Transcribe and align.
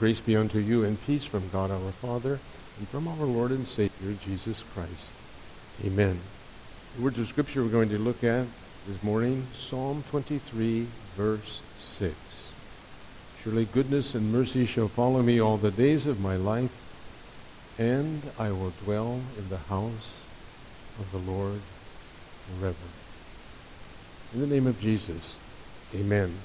Grace 0.00 0.20
be 0.20 0.34
unto 0.34 0.58
you 0.58 0.82
and 0.82 0.98
peace 1.04 1.26
from 1.26 1.50
God 1.50 1.70
our 1.70 1.92
Father 1.92 2.38
and 2.78 2.88
from 2.88 3.06
our 3.06 3.26
Lord 3.26 3.50
and 3.50 3.68
Savior 3.68 4.16
Jesus 4.24 4.64
Christ. 4.72 5.10
Amen. 5.84 6.18
The 6.96 7.02
words 7.02 7.18
of 7.18 7.28
Scripture 7.28 7.62
we're 7.62 7.68
going 7.68 7.90
to 7.90 7.98
look 7.98 8.24
at 8.24 8.46
this 8.88 9.02
morning, 9.02 9.46
Psalm 9.54 10.02
23, 10.08 10.86
verse 11.18 11.60
6. 11.78 12.14
Surely 13.44 13.66
goodness 13.66 14.14
and 14.14 14.32
mercy 14.32 14.64
shall 14.64 14.88
follow 14.88 15.20
me 15.20 15.38
all 15.38 15.58
the 15.58 15.70
days 15.70 16.06
of 16.06 16.18
my 16.18 16.34
life, 16.34 16.74
and 17.78 18.22
I 18.38 18.52
will 18.52 18.72
dwell 18.82 19.20
in 19.36 19.50
the 19.50 19.58
house 19.58 20.24
of 20.98 21.12
the 21.12 21.30
Lord 21.30 21.60
forever. 22.58 22.88
In 24.32 24.40
the 24.40 24.46
name 24.46 24.66
of 24.66 24.80
Jesus, 24.80 25.36
amen. 25.94 26.36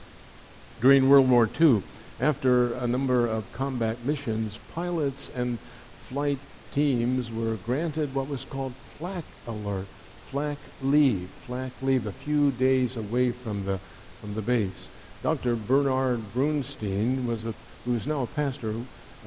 During 0.82 1.08
World 1.08 1.30
War 1.30 1.50
II, 1.58 1.84
after 2.20 2.74
a 2.74 2.88
number 2.88 3.28
of 3.28 3.52
combat 3.52 4.06
missions, 4.06 4.58
pilots 4.74 5.30
and 5.36 5.60
flight 6.08 6.40
teams 6.72 7.32
were 7.32 7.56
granted 7.56 8.16
what 8.16 8.30
was 8.30 8.46
called 8.46 8.74
flak 8.98 9.26
alert, 9.48 9.88
flak 10.26 10.58
leave, 10.82 11.30
flak 11.46 11.72
leave, 11.82 12.06
a 12.06 12.12
few 12.12 12.52
days 12.52 12.96
away 12.96 13.32
from 13.32 13.66
the 13.66 13.80
from 14.22 14.34
the 14.34 14.42
base. 14.42 14.88
Dr. 15.24 15.56
Bernard 15.56 16.20
Brunstein 16.34 17.26
was 17.26 17.46
a 17.46 17.54
who 17.84 17.96
is 17.96 18.08
now 18.08 18.24
a 18.24 18.28
pastor, 18.28 18.74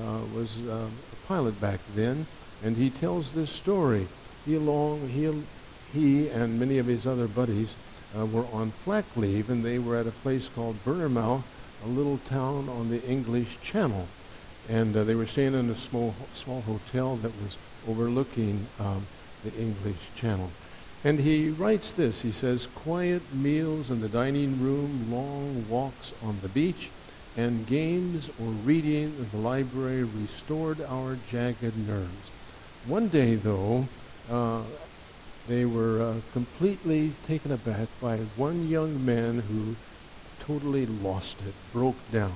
uh, 0.01 0.21
was 0.35 0.59
uh, 0.67 0.89
a 1.13 1.27
pilot 1.27 1.61
back 1.61 1.81
then, 1.95 2.27
and 2.65 2.77
he 2.77 2.91
tells 2.91 3.33
this 3.33 3.51
story. 3.51 4.09
He 4.47 4.55
along 4.55 5.09
he 5.09 5.31
he 5.93 6.29
and 6.29 6.59
many 6.59 6.79
of 6.79 6.87
his 6.87 7.07
other 7.07 7.29
buddies 7.29 7.77
uh, 8.19 8.25
were 8.25 8.47
on 8.53 8.71
flak 8.71 9.05
leave, 9.15 9.51
and 9.51 9.63
they 9.63 9.79
were 9.79 9.97
at 9.97 10.07
a 10.07 10.11
place 10.11 10.49
called 10.49 10.83
Bournemouth 10.85 11.45
a 11.85 11.89
little 11.89 12.19
town 12.19 12.69
on 12.69 12.91
the 12.91 13.03
English 13.09 13.61
Channel. 13.63 14.07
And 14.69 14.97
uh, 14.97 15.05
they 15.05 15.15
were 15.15 15.27
staying 15.27 15.55
in 15.55 15.71
a 15.71 15.77
small, 15.77 16.15
small 16.35 16.61
hotel 16.63 17.17
that 17.17 17.33
was 17.43 17.57
overlooking 17.89 18.67
um, 18.79 19.07
the 19.45 19.55
English 19.61 19.97
Channel. 20.17 20.51
And 21.05 21.21
he 21.21 21.51
writes 21.51 21.93
this. 21.93 22.23
He 22.23 22.33
says, 22.33 22.67
quiet 22.67 23.23
meals 23.33 23.91
in 23.91 24.01
the 24.01 24.09
dining 24.09 24.61
room, 24.61 25.07
long 25.11 25.69
walks 25.71 26.13
on 26.25 26.39
the 26.43 26.49
beach, 26.49 26.91
and 27.37 27.67
games 27.67 28.29
or 28.41 28.51
reading 28.65 29.05
in 29.05 29.29
the 29.33 29.39
library 29.39 30.03
restored 30.03 30.81
our 30.83 31.17
jagged 31.31 31.77
nerves. 31.87 32.31
One 32.87 33.09
day, 33.09 33.37
though, 33.37 33.87
uh, 34.31 34.63
they 35.47 35.65
were 35.65 36.03
uh, 36.03 36.15
completely 36.33 37.13
taken 37.27 37.53
aback 37.53 37.89
by 38.03 38.17
one 38.37 38.69
young 38.69 39.05
man 39.05 39.39
who 39.39 39.77
totally 40.49 40.87
lost 40.87 41.37
it, 41.47 41.55
broke 41.73 42.11
down. 42.11 42.33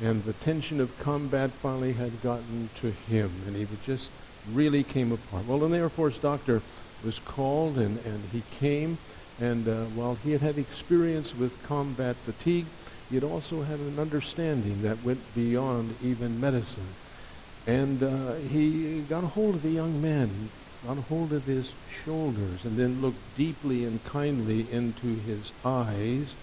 And 0.00 0.24
the 0.24 0.32
tension 0.32 0.80
of 0.80 0.98
combat 1.00 1.50
finally 1.50 1.92
had 1.92 2.22
gotten 2.22 2.70
to 2.76 2.90
him, 2.90 3.30
and 3.46 3.56
he 3.56 3.66
just 3.84 4.10
really 4.52 4.84
came 4.84 5.12
apart. 5.12 5.46
Well, 5.46 5.64
an 5.64 5.74
Air 5.74 5.88
Force 5.88 6.18
doctor 6.18 6.62
was 7.04 7.18
called, 7.18 7.76
and, 7.76 7.98
and 8.06 8.22
he 8.32 8.42
came, 8.58 8.98
and 9.40 9.68
uh, 9.68 9.84
while 9.86 10.14
he 10.14 10.30
had 10.30 10.40
had 10.40 10.56
experience 10.56 11.36
with 11.36 11.62
combat 11.66 12.16
fatigue, 12.16 12.66
he 13.08 13.16
had 13.16 13.24
also 13.24 13.62
had 13.62 13.80
an 13.80 13.98
understanding 13.98 14.82
that 14.82 15.04
went 15.04 15.20
beyond 15.34 15.96
even 16.02 16.40
medicine. 16.40 16.94
And 17.66 18.02
uh, 18.02 18.34
he 18.34 19.00
got 19.02 19.24
a 19.24 19.28
hold 19.28 19.56
of 19.56 19.62
the 19.62 19.70
young 19.70 20.00
man, 20.00 20.50
got 20.86 20.98
a 20.98 21.02
hold 21.02 21.32
of 21.32 21.44
his 21.44 21.72
shoulders, 22.04 22.64
and 22.64 22.76
then 22.76 23.02
looked 23.02 23.36
deeply 23.36 23.84
and 23.84 24.02
kindly 24.04 24.66
into 24.72 25.14
his 25.14 25.52
eyes 25.64 26.34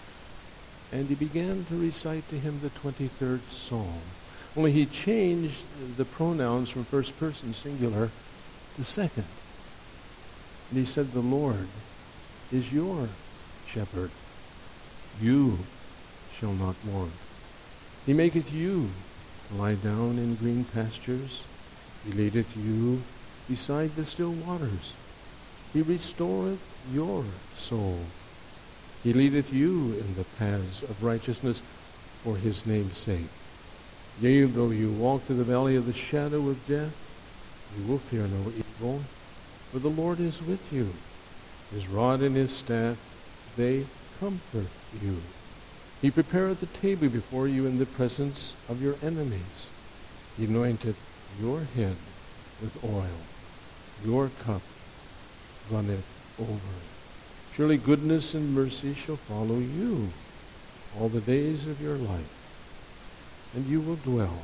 and 0.91 1.07
he 1.07 1.15
began 1.15 1.65
to 1.65 1.79
recite 1.79 2.27
to 2.29 2.39
him 2.39 2.59
the 2.61 2.69
23rd 2.69 3.41
Psalm. 3.49 4.01
Only 4.57 4.71
he 4.71 4.85
changed 4.85 5.63
the 5.97 6.05
pronouns 6.05 6.69
from 6.69 6.83
first 6.83 7.19
person 7.19 7.53
singular 7.53 8.09
to 8.75 8.83
second. 8.83 9.25
And 10.69 10.79
he 10.79 10.85
said, 10.85 11.11
The 11.11 11.19
Lord 11.19 11.67
is 12.51 12.73
your 12.73 13.09
shepherd. 13.67 14.11
You 15.21 15.59
shall 16.33 16.53
not 16.53 16.75
want. 16.85 17.11
He 18.05 18.13
maketh 18.13 18.51
you 18.51 18.89
lie 19.55 19.75
down 19.75 20.17
in 20.17 20.35
green 20.35 20.63
pastures. 20.63 21.43
He 22.05 22.11
leadeth 22.13 22.55
you 22.57 23.01
beside 23.47 23.95
the 23.95 24.05
still 24.05 24.31
waters. 24.31 24.93
He 25.73 25.81
restoreth 25.81 26.59
your 26.91 27.25
soul. 27.55 27.99
He 29.03 29.13
leadeth 29.13 29.53
you 29.53 29.93
in 29.93 30.15
the 30.15 30.25
paths 30.37 30.83
of 30.83 31.03
righteousness 31.03 31.61
for 32.23 32.35
his 32.35 32.65
name's 32.65 32.97
sake. 32.97 33.29
Yea, 34.19 34.43
though 34.43 34.71
you 34.71 34.91
walk 34.91 35.23
through 35.23 35.37
the 35.37 35.43
valley 35.45 35.77
of 35.77 35.85
the 35.85 35.93
shadow 35.93 36.49
of 36.49 36.67
death, 36.67 36.95
you 37.77 37.85
will 37.85 37.99
fear 37.99 38.27
no 38.27 38.51
evil, 38.57 39.01
for 39.71 39.79
the 39.79 39.89
Lord 39.89 40.19
is 40.19 40.43
with 40.43 40.73
you. 40.73 40.89
His 41.71 41.87
rod 41.87 42.21
and 42.21 42.35
his 42.35 42.51
staff, 42.51 42.97
they 43.55 43.85
comfort 44.19 44.67
you. 45.01 45.21
He 46.01 46.11
prepareth 46.11 46.59
the 46.59 46.65
table 46.65 47.07
before 47.07 47.47
you 47.47 47.65
in 47.65 47.79
the 47.79 47.85
presence 47.85 48.53
of 48.67 48.81
your 48.81 48.95
enemies. 49.01 49.69
He 50.35 50.45
anointeth 50.45 50.95
your 51.39 51.61
head 51.75 51.95
with 52.61 52.83
oil. 52.83 53.19
Your 54.03 54.29
cup 54.43 54.61
runneth 55.69 56.07
over. 56.39 56.98
Surely 57.59 57.75
goodness 57.75 58.33
and 58.33 58.55
mercy 58.55 58.93
shall 58.93 59.17
follow 59.17 59.57
you 59.57 60.13
all 60.97 61.09
the 61.09 61.19
days 61.19 61.67
of 61.67 61.81
your 61.81 61.97
life, 61.97 62.31
and 63.53 63.67
you 63.67 63.81
will 63.81 63.97
dwell 63.97 64.43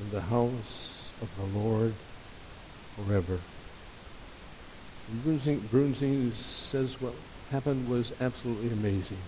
in 0.00 0.10
the 0.12 0.20
house 0.20 1.10
of 1.20 1.28
the 1.36 1.58
Lord 1.58 1.92
forever. 2.94 3.40
Brunstein 5.24 6.32
says 6.34 7.02
what 7.02 7.14
happened 7.50 7.88
was 7.88 8.12
absolutely 8.20 8.70
amazing. 8.70 9.18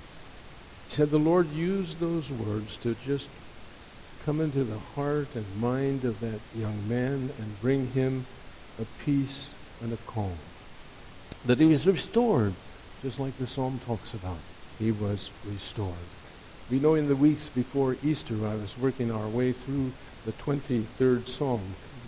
He 0.86 0.94
said 0.94 1.10
the 1.10 1.18
Lord 1.18 1.50
used 1.50 1.98
those 1.98 2.30
words 2.30 2.76
to 2.84 2.94
just 3.04 3.28
come 4.24 4.40
into 4.40 4.62
the 4.62 4.78
heart 4.78 5.34
and 5.34 5.60
mind 5.60 6.04
of 6.04 6.20
that 6.20 6.38
young 6.54 6.88
man 6.88 7.30
and 7.36 7.60
bring 7.60 7.88
him 7.88 8.26
a 8.80 8.84
peace 9.04 9.54
and 9.82 9.92
a 9.92 9.98
calm. 10.06 10.38
That 11.44 11.58
he 11.58 11.66
was 11.66 11.84
restored 11.84 12.54
just 13.02 13.20
like 13.20 13.36
the 13.38 13.46
psalm 13.46 13.80
talks 13.86 14.14
about. 14.14 14.38
He 14.78 14.92
was 14.92 15.30
restored. 15.44 15.94
We 16.70 16.80
know 16.80 16.94
in 16.94 17.08
the 17.08 17.16
weeks 17.16 17.48
before 17.48 17.96
Easter, 18.02 18.34
I 18.46 18.56
was 18.56 18.76
working 18.76 19.10
our 19.10 19.28
way 19.28 19.52
through 19.52 19.92
the 20.24 20.32
23rd 20.32 21.28
Psalm, 21.28 21.60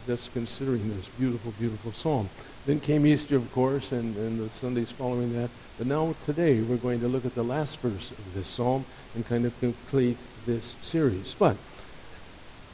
just 0.06 0.32
considering 0.32 0.88
this 0.88 1.06
beautiful, 1.08 1.52
beautiful 1.58 1.92
psalm. 1.92 2.28
Then 2.66 2.80
came 2.80 3.06
Easter, 3.06 3.36
of 3.36 3.52
course, 3.52 3.92
and, 3.92 4.16
and 4.16 4.40
the 4.40 4.48
Sundays 4.50 4.90
following 4.90 5.32
that. 5.34 5.50
But 5.78 5.86
now 5.86 6.16
today, 6.26 6.60
we're 6.60 6.76
going 6.76 7.00
to 7.00 7.08
look 7.08 7.24
at 7.24 7.36
the 7.36 7.44
last 7.44 7.78
verse 7.78 8.10
of 8.10 8.34
this 8.34 8.48
psalm 8.48 8.84
and 9.14 9.26
kind 9.26 9.46
of 9.46 9.58
complete 9.60 10.18
this 10.44 10.74
series. 10.82 11.34
But 11.38 11.56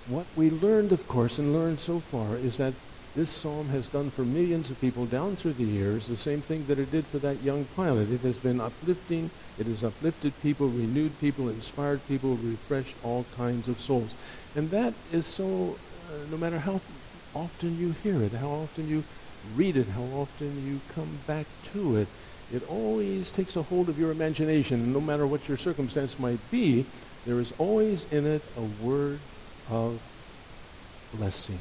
what 0.08 0.26
we 0.34 0.50
learned, 0.50 0.92
of 0.92 1.06
course, 1.06 1.38
and 1.38 1.52
learned 1.52 1.80
so 1.80 2.00
far 2.00 2.36
is 2.36 2.56
that 2.56 2.72
this 3.14 3.30
psalm 3.30 3.68
has 3.68 3.86
done 3.86 4.10
for 4.10 4.24
millions 4.24 4.70
of 4.70 4.80
people 4.80 5.06
down 5.06 5.36
through 5.36 5.52
the 5.52 5.64
years 5.64 6.08
the 6.08 6.16
same 6.16 6.40
thing 6.40 6.66
that 6.66 6.80
it 6.80 6.90
did 6.90 7.06
for 7.06 7.18
that 7.18 7.42
young 7.42 7.64
pilot. 7.76 8.10
It 8.10 8.22
has 8.22 8.38
been 8.38 8.60
uplifting. 8.60 9.30
It 9.56 9.66
has 9.66 9.84
uplifted 9.84 10.32
people, 10.42 10.68
renewed 10.68 11.18
people, 11.20 11.48
inspired 11.48 12.06
people, 12.08 12.34
refreshed 12.36 12.96
all 13.04 13.24
kinds 13.36 13.68
of 13.68 13.78
souls. 13.78 14.12
And 14.56 14.68
that 14.70 14.94
is 15.12 15.26
so, 15.26 15.78
uh, 16.08 16.28
no 16.28 16.36
matter 16.36 16.58
how 16.58 16.80
often 17.36 17.78
you 17.78 17.92
hear 18.02 18.20
it, 18.20 18.32
how 18.32 18.48
often 18.48 18.88
you 18.88 19.04
read 19.54 19.76
it, 19.76 19.86
how 19.88 20.02
often 20.02 20.66
you 20.66 20.80
come 20.92 21.18
back 21.24 21.46
to 21.72 21.96
it, 21.96 22.08
it 22.52 22.68
always 22.68 23.30
takes 23.30 23.54
a 23.54 23.62
hold 23.62 23.88
of 23.88 23.96
your 23.96 24.10
imagination. 24.10 24.80
And 24.80 24.92
no 24.92 25.00
matter 25.00 25.24
what 25.24 25.46
your 25.46 25.56
circumstance 25.56 26.18
might 26.18 26.40
be, 26.50 26.84
there 27.26 27.38
is 27.38 27.52
always 27.58 28.06
in 28.10 28.26
it 28.26 28.42
a 28.56 28.84
word 28.84 29.20
of 29.70 30.00
blessing 31.12 31.60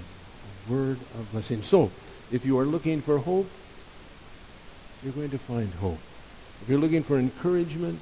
word 0.69 0.99
of 1.15 1.31
blessing. 1.31 1.63
So, 1.63 1.91
if 2.31 2.45
you 2.45 2.57
are 2.59 2.65
looking 2.65 3.01
for 3.01 3.19
hope, 3.19 3.49
you're 5.03 5.13
going 5.13 5.29
to 5.29 5.37
find 5.37 5.71
hope. 5.75 5.99
If 6.61 6.69
you're 6.69 6.79
looking 6.79 7.03
for 7.03 7.19
encouragement, 7.19 7.99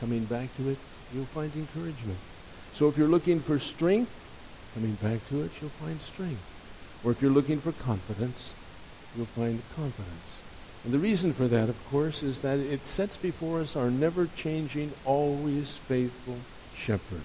coming 0.00 0.24
back 0.24 0.54
to 0.56 0.70
it, 0.70 0.78
you'll 1.14 1.26
find 1.26 1.54
encouragement. 1.54 2.18
So 2.72 2.88
if 2.88 2.96
you're 2.96 3.08
looking 3.08 3.38
for 3.40 3.58
strength, 3.58 4.10
coming 4.74 4.94
back 4.94 5.28
to 5.28 5.42
it, 5.42 5.50
you'll 5.60 5.70
find 5.70 6.00
strength. 6.00 6.42
Or 7.04 7.10
if 7.10 7.20
you're 7.20 7.30
looking 7.30 7.60
for 7.60 7.72
confidence, 7.72 8.54
you'll 9.14 9.26
find 9.26 9.60
confidence. 9.76 10.42
And 10.84 10.92
the 10.92 10.98
reason 10.98 11.32
for 11.32 11.46
that, 11.48 11.68
of 11.68 11.90
course, 11.90 12.22
is 12.22 12.40
that 12.40 12.58
it 12.58 12.86
sets 12.86 13.16
before 13.16 13.60
us 13.60 13.76
our 13.76 13.90
never 13.90 14.28
changing, 14.34 14.92
always 15.04 15.76
faithful 15.76 16.38
shepherd 16.74 17.22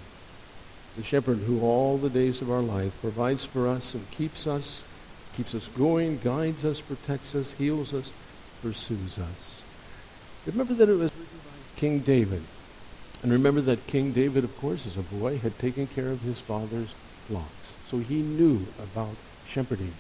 the 0.98 1.04
shepherd 1.04 1.38
who 1.38 1.62
all 1.62 1.98
the 1.98 2.10
days 2.10 2.42
of 2.42 2.52
our 2.52 2.62
life 2.62 3.00
provides 3.02 3.46
for 3.46 3.68
us 3.68 3.94
and 3.94 4.10
keeps 4.12 4.48
us, 4.48 4.84
keeps 5.36 5.54
us 5.54 5.68
going, 5.70 6.18
guides 6.18 6.66
us, 6.66 6.82
protects 6.82 7.36
us, 7.36 7.52
heals 7.52 7.94
us, 7.94 8.12
pursues 8.64 9.20
us. 9.20 9.62
Remember 10.48 10.74
that 10.74 10.90
it 10.90 10.94
was 10.94 11.12
written 11.12 11.38
by 11.46 11.80
King 11.80 12.00
David. 12.00 12.44
And 13.22 13.32
remember 13.32 13.62
that 13.62 13.86
King 13.88 14.12
David, 14.12 14.44
of 14.44 14.58
course, 14.58 14.86
as 14.88 14.98
a 14.98 15.02
boy, 15.02 15.38
had 15.38 15.58
taken 15.60 15.86
care 15.86 16.10
of 16.10 16.22
his 16.22 16.40
father's 16.40 16.96
flocks. 17.28 17.74
So 17.86 18.00
he 18.00 18.22
knew 18.22 18.66
about 18.82 19.16
shepherding. 19.48 19.94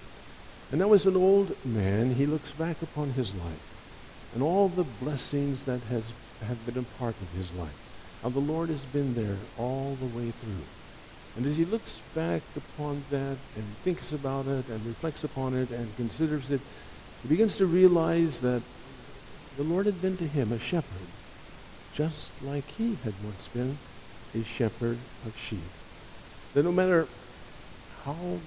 And 0.71 0.81
now 0.81 0.93
as 0.93 1.05
an 1.05 1.15
old 1.15 1.55
man, 1.63 2.15
he 2.15 2.25
looks 2.25 2.51
back 2.51 2.81
upon 2.81 3.11
his 3.11 3.33
life 3.35 3.67
and 4.33 4.43
all 4.43 4.67
the 4.67 4.83
blessings 4.83 5.63
that 5.65 5.81
has 5.89 6.11
have 6.43 6.63
been 6.65 6.77
a 6.77 6.99
part 6.99 7.15
of 7.21 7.31
his 7.31 7.53
life. 7.53 7.75
How 8.21 8.29
the 8.29 8.39
Lord 8.39 8.69
has 8.69 8.85
been 8.85 9.13
there 9.15 9.37
all 9.57 9.95
the 9.95 10.05
way 10.05 10.31
through. 10.31 10.76
And 11.37 11.45
as 11.45 11.55
he 11.55 11.65
looks 11.65 12.01
back 12.15 12.41
upon 12.55 13.03
that 13.11 13.37
and 13.55 13.77
thinks 13.83 14.11
about 14.11 14.47
it 14.47 14.67
and 14.69 14.83
reflects 14.87 15.23
upon 15.23 15.53
it 15.53 15.69
and 15.69 15.95
considers 15.95 16.49
it, 16.49 16.61
he 17.21 17.29
begins 17.29 17.57
to 17.57 17.67
realize 17.67 18.41
that 18.41 18.63
the 19.55 19.63
Lord 19.63 19.85
had 19.85 20.01
been 20.01 20.17
to 20.17 20.27
him 20.27 20.51
a 20.51 20.57
shepherd, 20.57 21.07
just 21.93 22.31
like 22.43 22.65
he 22.71 22.97
had 23.03 23.13
once 23.23 23.47
been 23.49 23.77
a 24.33 24.43
shepherd 24.43 24.97
of 25.27 25.37
sheep. 25.37 25.59
That 26.55 26.63
no 26.63 26.71
matter 26.71 27.07
how 28.03 28.39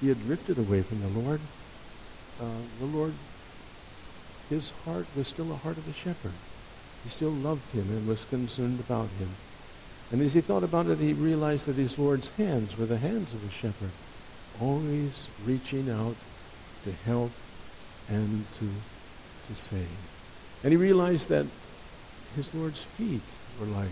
he 0.00 0.08
had 0.08 0.20
drifted 0.24 0.58
away 0.58 0.82
from 0.82 1.02
the 1.02 1.20
Lord, 1.20 1.40
uh, 2.40 2.44
the 2.80 2.86
Lord, 2.86 3.14
his 4.50 4.70
heart 4.84 5.06
was 5.14 5.28
still 5.28 5.52
a 5.52 5.56
heart 5.56 5.78
of 5.78 5.88
a 5.88 5.92
shepherd. 5.92 6.34
He 7.04 7.08
still 7.08 7.30
loved 7.30 7.72
him 7.72 7.88
and 7.88 8.08
was 8.08 8.24
concerned 8.24 8.80
about 8.80 9.10
him. 9.20 9.28
And 10.12 10.22
as 10.22 10.34
he 10.34 10.40
thought 10.40 10.62
about 10.62 10.86
it, 10.86 10.98
he 10.98 11.12
realized 11.12 11.66
that 11.66 11.76
his 11.76 11.98
Lord's 11.98 12.28
hands 12.36 12.78
were 12.78 12.86
the 12.86 12.98
hands 12.98 13.34
of 13.34 13.44
a 13.44 13.50
shepherd, 13.50 13.90
always 14.60 15.26
reaching 15.44 15.90
out 15.90 16.16
to 16.84 16.92
help 16.92 17.32
and 18.08 18.46
to, 18.58 18.68
to 19.48 19.60
save. 19.60 19.88
And 20.62 20.72
he 20.72 20.76
realized 20.76 21.28
that 21.28 21.46
his 22.36 22.54
Lord's 22.54 22.82
feet 22.82 23.22
were 23.58 23.66
like 23.66 23.90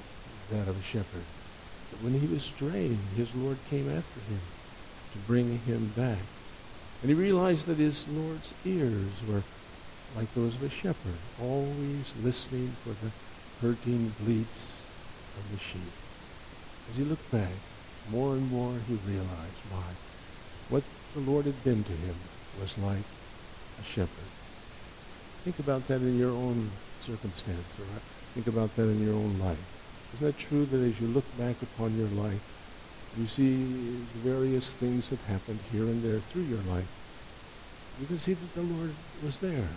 that 0.50 0.68
of 0.68 0.78
a 0.78 0.82
shepherd. 0.82 1.24
But 1.90 2.02
when 2.02 2.20
he 2.20 2.26
was 2.26 2.44
straying, 2.44 2.98
his 3.16 3.34
Lord 3.34 3.58
came 3.68 3.88
after 3.88 4.20
him 4.20 4.40
to 5.12 5.18
bring 5.26 5.58
him 5.60 5.92
back. 5.96 6.18
And 7.02 7.10
he 7.10 7.14
realized 7.14 7.66
that 7.66 7.78
his 7.78 8.06
Lord's 8.08 8.54
ears 8.64 9.10
were 9.28 9.42
like 10.16 10.32
those 10.34 10.54
of 10.54 10.62
a 10.62 10.70
shepherd, 10.70 11.16
always 11.42 12.14
listening 12.22 12.76
for 12.84 12.90
the 13.04 13.10
hurting 13.60 14.14
bleats 14.20 14.80
of 15.36 15.50
the 15.50 15.58
sheep. 15.58 16.03
As 16.90 16.96
he 16.96 17.04
looked 17.04 17.30
back, 17.30 17.52
more 18.10 18.34
and 18.34 18.50
more 18.50 18.74
he 18.86 18.94
realized 19.06 19.60
why 19.70 19.94
what 20.68 20.82
the 21.14 21.20
Lord 21.20 21.44
had 21.44 21.62
been 21.64 21.84
to 21.84 21.92
him 21.92 22.14
was 22.60 22.76
like 22.78 23.04
a 23.80 23.84
shepherd. 23.84 24.30
Think 25.44 25.58
about 25.58 25.86
that 25.88 26.00
in 26.00 26.18
your 26.18 26.30
own 26.30 26.70
circumstance, 27.00 27.78
or 27.78 27.86
think 28.32 28.46
about 28.46 28.74
that 28.76 28.88
in 28.88 29.04
your 29.04 29.14
own 29.14 29.38
life. 29.38 29.58
Isn't 30.14 30.26
that 30.26 30.38
true 30.38 30.64
that 30.64 30.80
as 30.80 31.00
you 31.00 31.08
look 31.08 31.24
back 31.36 31.60
upon 31.62 31.98
your 31.98 32.08
life, 32.08 32.40
you 33.18 33.26
see 33.26 33.64
the 33.64 34.30
various 34.30 34.72
things 34.72 35.10
that 35.10 35.20
happened 35.20 35.60
here 35.70 35.84
and 35.84 36.02
there 36.02 36.20
through 36.20 36.42
your 36.42 36.62
life? 36.62 36.88
You 38.00 38.06
can 38.06 38.18
see 38.18 38.34
that 38.34 38.54
the 38.54 38.62
Lord 38.62 38.94
was 39.22 39.40
there. 39.40 39.68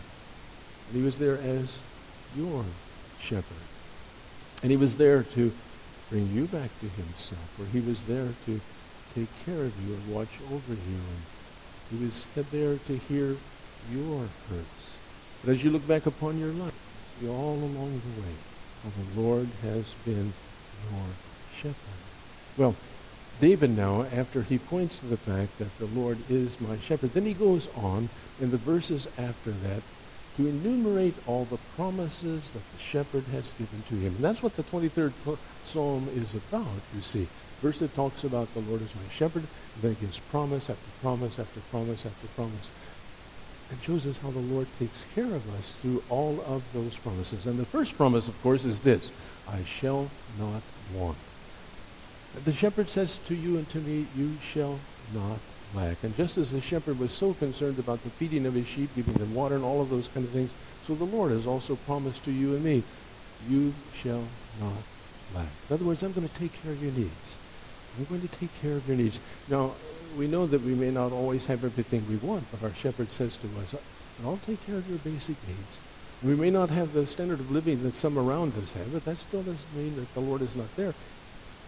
And 0.87 0.95
he 0.95 1.01
was 1.01 1.19
there 1.19 1.37
as 1.37 1.81
your 2.35 2.65
shepherd. 3.19 3.57
And 4.63 4.71
he 4.71 4.77
was 4.77 4.95
there 4.95 5.21
to 5.23 5.51
bring 6.09 6.29
you 6.33 6.45
back 6.45 6.69
to 6.79 6.87
himself, 6.87 7.59
or 7.59 7.65
he 7.65 7.79
was 7.79 8.01
there 8.03 8.29
to 8.45 8.61
take 9.13 9.27
care 9.45 9.63
of 9.63 9.87
you 9.87 9.95
and 9.95 10.13
watch 10.13 10.39
over 10.51 10.73
you. 10.73 10.99
And 11.11 11.99
he 11.99 12.05
was 12.05 12.25
there 12.51 12.77
to 12.77 12.97
hear 12.97 13.37
your 13.91 14.27
hurts. 14.49 14.97
But 15.43 15.51
as 15.51 15.63
you 15.63 15.69
look 15.69 15.87
back 15.87 16.05
upon 16.05 16.39
your 16.39 16.51
life, 16.51 16.73
see 17.19 17.27
all 17.27 17.55
along 17.55 18.01
the 18.01 18.21
way 18.21 18.35
how 18.83 18.89
the 18.89 19.21
Lord 19.21 19.47
has 19.63 19.93
been 20.05 20.33
your 20.91 21.03
shepherd. 21.55 21.75
Well, 22.57 22.75
David 23.39 23.77
now, 23.77 24.03
after 24.03 24.41
he 24.41 24.57
points 24.57 24.99
to 24.99 25.05
the 25.05 25.17
fact 25.17 25.59
that 25.59 25.77
the 25.77 25.85
Lord 25.85 26.17
is 26.29 26.59
my 26.59 26.77
shepherd, 26.77 27.13
then 27.13 27.25
he 27.25 27.33
goes 27.33 27.67
on 27.75 28.09
in 28.41 28.51
the 28.51 28.57
verses 28.57 29.07
after 29.17 29.51
that 29.51 29.81
to 30.37 30.47
enumerate 30.47 31.15
all 31.25 31.45
the 31.45 31.57
promises 31.75 32.51
that 32.51 32.61
the 32.71 32.79
shepherd 32.79 33.23
has 33.31 33.53
given 33.53 33.81
to 33.89 33.95
him. 33.95 34.15
And 34.15 34.23
that's 34.23 34.43
what 34.43 34.55
the 34.55 34.63
23rd 34.63 35.37
Psalm 35.63 36.07
is 36.15 36.35
about, 36.35 36.67
you 36.95 37.01
see. 37.01 37.27
First 37.61 37.81
it 37.81 37.93
talks 37.95 38.23
about 38.23 38.53
the 38.53 38.61
Lord 38.61 38.83
is 38.83 38.93
my 38.93 39.09
shepherd, 39.11 39.43
then 39.81 39.91
it 39.91 39.99
gives 39.99 40.19
promise 40.19 40.69
after 40.69 40.89
promise 41.01 41.39
after 41.39 41.59
promise 41.71 42.05
after 42.05 42.27
promise. 42.35 42.69
And 43.71 43.81
shows 43.81 44.05
us 44.05 44.19
how 44.19 44.29
the 44.29 44.39
Lord 44.39 44.67
takes 44.77 45.05
care 45.15 45.25
of 45.25 45.53
us 45.55 45.75
through 45.75 46.03
all 46.07 46.39
of 46.47 46.63
those 46.71 46.95
promises. 46.95 47.47
And 47.47 47.57
the 47.57 47.65
first 47.65 47.97
promise, 47.97 48.27
of 48.27 48.41
course, 48.43 48.63
is 48.63 48.81
this 48.81 49.11
I 49.49 49.63
shall 49.63 50.09
not 50.39 50.61
want. 50.93 51.17
The 52.43 52.53
shepherd 52.53 52.89
says 52.89 53.17
to 53.25 53.33
you 53.33 53.57
and 53.57 53.67
to 53.69 53.79
me, 53.79 54.05
You 54.15 54.37
shall 54.41 54.79
not 55.13 55.39
lack. 55.75 56.03
And 56.03 56.15
just 56.15 56.37
as 56.37 56.51
the 56.51 56.61
shepherd 56.61 56.99
was 56.99 57.11
so 57.11 57.33
concerned 57.33 57.79
about 57.79 58.03
the 58.03 58.09
feeding 58.09 58.45
of 58.45 58.53
his 58.53 58.67
sheep, 58.67 58.89
giving 58.95 59.13
them 59.15 59.33
water 59.33 59.55
and 59.55 59.63
all 59.63 59.81
of 59.81 59.89
those 59.89 60.07
kind 60.07 60.25
of 60.25 60.31
things, 60.31 60.51
so 60.85 60.95
the 60.95 61.03
Lord 61.03 61.31
has 61.31 61.45
also 61.45 61.75
promised 61.75 62.23
to 62.25 62.31
you 62.31 62.55
and 62.55 62.63
me, 62.63 62.83
you 63.49 63.73
shall 63.93 64.23
not 64.59 64.83
lack. 65.35 65.49
In 65.69 65.73
other 65.73 65.85
words, 65.85 66.03
I'm 66.03 66.13
going 66.13 66.27
to 66.27 66.35
take 66.35 66.61
care 66.61 66.71
of 66.71 66.81
your 66.81 66.93
needs. 66.93 67.37
I'm 67.97 68.05
going 68.05 68.21
to 68.21 68.27
take 68.27 68.61
care 68.61 68.75
of 68.75 68.87
your 68.87 68.97
needs. 68.97 69.19
Now, 69.49 69.73
we 70.17 70.27
know 70.27 70.47
that 70.47 70.61
we 70.61 70.73
may 70.73 70.91
not 70.91 71.11
always 71.11 71.45
have 71.45 71.63
everything 71.63 72.05
we 72.09 72.15
want, 72.15 72.45
but 72.51 72.63
our 72.63 72.73
shepherd 72.73 73.11
says 73.11 73.37
to 73.37 73.47
us, 73.61 73.75
I'll 74.23 74.39
take 74.45 74.65
care 74.65 74.77
of 74.77 74.89
your 74.89 74.99
basic 74.99 75.35
needs. 75.47 75.79
We 76.23 76.35
may 76.35 76.49
not 76.49 76.69
have 76.69 76.93
the 76.93 77.05
standard 77.05 77.39
of 77.39 77.51
living 77.51 77.83
that 77.83 77.93
some 77.93 78.17
around 78.17 78.53
us 78.57 78.71
have, 78.71 78.91
but 78.91 79.05
that 79.05 79.17
still 79.17 79.43
doesn't 79.43 79.75
mean 79.75 79.95
that 79.97 80.11
the 80.15 80.19
Lord 80.19 80.41
is 80.41 80.55
not 80.55 80.75
there 80.75 80.95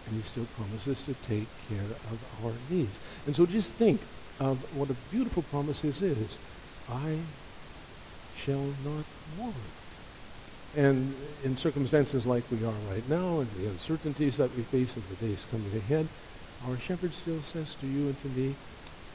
and 0.06 0.16
he 0.16 0.22
still 0.22 0.46
promises 0.56 1.04
to 1.04 1.14
take 1.26 1.46
care 1.68 1.90
of 2.10 2.44
our 2.44 2.52
needs. 2.68 2.98
And 3.26 3.34
so 3.34 3.46
just 3.46 3.72
think 3.74 4.00
of 4.38 4.58
what 4.76 4.90
a 4.90 4.94
beautiful 5.10 5.42
promise 5.44 5.82
this 5.82 6.02
is. 6.02 6.38
I 6.90 7.18
shall 8.36 8.72
not 8.84 9.04
want. 9.38 9.54
And 10.76 11.14
in 11.44 11.56
circumstances 11.56 12.26
like 12.26 12.44
we 12.50 12.64
are 12.64 12.74
right 12.90 13.06
now, 13.08 13.40
and 13.40 13.50
the 13.52 13.66
uncertainties 13.68 14.36
that 14.36 14.54
we 14.56 14.62
face 14.62 14.96
in 14.96 15.02
the 15.10 15.26
days 15.26 15.46
coming 15.50 15.74
ahead, 15.76 16.06
our 16.66 16.76
shepherd 16.78 17.14
still 17.14 17.42
says 17.42 17.74
to 17.76 17.86
you 17.86 18.06
and 18.06 18.22
to 18.22 18.28
me, 18.28 18.54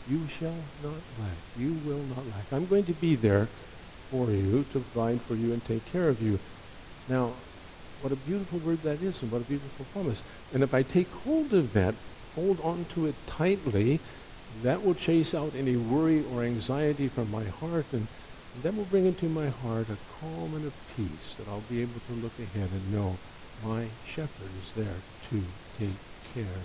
you 0.09 0.27
shall 0.27 0.55
not 0.83 1.01
lack. 1.19 1.37
You 1.57 1.73
will 1.85 2.03
not 2.15 2.25
lack. 2.27 2.51
I'm 2.51 2.65
going 2.67 2.85
to 2.85 2.93
be 2.93 3.15
there 3.15 3.47
for 4.11 4.29
you 4.29 4.65
to 4.73 4.79
provide 4.79 5.21
for 5.21 5.35
you 5.35 5.53
and 5.53 5.63
take 5.65 5.85
care 5.91 6.09
of 6.09 6.21
you. 6.21 6.39
Now, 7.07 7.33
what 8.01 8.11
a 8.11 8.15
beautiful 8.15 8.59
word 8.59 8.81
that 8.83 9.01
is, 9.01 9.21
and 9.21 9.31
what 9.31 9.41
a 9.41 9.45
beautiful 9.45 9.85
promise. 9.93 10.23
And 10.53 10.63
if 10.63 10.73
I 10.73 10.83
take 10.83 11.09
hold 11.25 11.53
of 11.53 11.73
that, 11.73 11.95
hold 12.35 12.59
on 12.61 12.85
to 12.93 13.07
it 13.07 13.15
tightly, 13.27 13.99
that 14.63 14.83
will 14.83 14.93
chase 14.93 15.33
out 15.33 15.53
any 15.55 15.75
worry 15.75 16.23
or 16.33 16.43
anxiety 16.43 17.07
from 17.07 17.31
my 17.31 17.43
heart, 17.45 17.85
and 17.91 18.07
that 18.63 18.75
will 18.75 18.85
bring 18.85 19.05
into 19.05 19.25
my 19.25 19.49
heart 19.49 19.87
a 19.89 19.97
calm 20.19 20.53
and 20.55 20.67
a 20.67 20.71
peace 20.95 21.35
that 21.37 21.47
I'll 21.47 21.63
be 21.69 21.81
able 21.81 21.99
to 22.07 22.13
look 22.13 22.37
ahead 22.39 22.69
and 22.71 22.93
know 22.93 23.17
my 23.63 23.85
shepherd 24.05 24.49
is 24.63 24.73
there 24.73 24.95
to 25.29 25.43
take 25.77 25.89
care. 26.33 26.61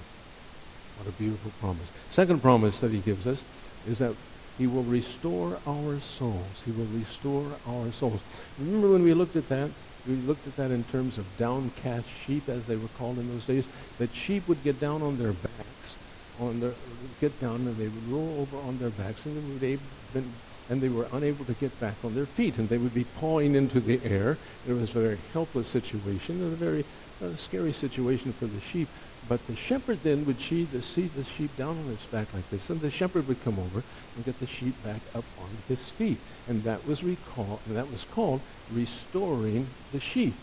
What 0.98 1.08
a 1.08 1.12
beautiful 1.12 1.50
promise. 1.60 1.92
Second 2.10 2.42
promise 2.42 2.80
that 2.80 2.90
he 2.90 2.98
gives 2.98 3.26
us 3.26 3.42
is 3.88 3.98
that 3.98 4.14
he 4.58 4.66
will 4.66 4.82
restore 4.82 5.58
our 5.66 5.98
souls. 6.00 6.62
He 6.64 6.72
will 6.72 6.86
restore 6.86 7.46
our 7.66 7.90
souls. 7.92 8.20
Remember 8.58 8.92
when 8.92 9.02
we 9.02 9.14
looked 9.14 9.36
at 9.36 9.48
that? 9.48 9.70
We 10.06 10.16
looked 10.16 10.46
at 10.46 10.56
that 10.56 10.70
in 10.70 10.84
terms 10.84 11.18
of 11.18 11.24
downcast 11.36 12.08
sheep, 12.26 12.48
as 12.48 12.66
they 12.66 12.76
were 12.76 12.88
called 12.98 13.18
in 13.18 13.28
those 13.28 13.46
days. 13.46 13.68
That 13.98 14.14
sheep 14.14 14.48
would 14.48 14.62
get 14.64 14.80
down 14.80 15.02
on 15.02 15.16
their 15.16 15.32
backs, 15.32 15.96
on 16.40 16.60
their 16.60 16.74
get 17.20 17.38
down, 17.40 17.56
and 17.66 17.76
they 17.76 17.88
would 17.88 18.08
roll 18.08 18.40
over 18.40 18.56
on 18.58 18.78
their 18.78 18.90
backs, 18.90 19.26
and 19.26 19.36
they 19.36 19.68
would 19.74 19.80
been, 20.12 20.32
and 20.68 20.80
they 20.80 20.88
were 20.88 21.08
unable 21.12 21.44
to 21.44 21.54
get 21.54 21.78
back 21.80 21.96
on 22.04 22.14
their 22.14 22.26
feet, 22.26 22.58
and 22.58 22.68
they 22.68 22.78
would 22.78 22.94
be 22.94 23.04
pawing 23.04 23.54
into 23.54 23.80
the 23.80 24.00
air. 24.04 24.38
It 24.66 24.72
was 24.72 24.90
a 24.94 25.00
very 25.00 25.18
helpless 25.32 25.68
situation, 25.68 26.40
and 26.42 26.52
a 26.52 26.56
very 26.56 26.84
uh, 27.22 27.36
scary 27.36 27.72
situation 27.72 28.32
for 28.32 28.46
the 28.46 28.60
sheep. 28.60 28.88
But 29.30 29.46
the 29.46 29.54
shepherd 29.54 30.02
then 30.02 30.26
would 30.26 30.40
see 30.40 30.64
the, 30.64 30.82
see 30.82 31.06
the 31.06 31.22
sheep 31.22 31.56
down 31.56 31.78
on 31.78 31.92
its 31.92 32.04
back 32.04 32.34
like 32.34 32.50
this, 32.50 32.68
and 32.68 32.80
the 32.80 32.90
shepherd 32.90 33.28
would 33.28 33.44
come 33.44 33.60
over 33.60 33.84
and 34.16 34.24
get 34.24 34.40
the 34.40 34.46
sheep 34.46 34.74
back 34.82 35.00
up 35.14 35.24
on 35.40 35.50
his 35.68 35.88
feet. 35.88 36.18
And 36.48 36.64
that 36.64 36.84
was 36.84 37.04
recall, 37.04 37.60
and 37.64 37.76
that 37.76 37.92
was 37.92 38.02
called 38.02 38.40
restoring 38.72 39.68
the 39.92 40.00
sheep. 40.00 40.34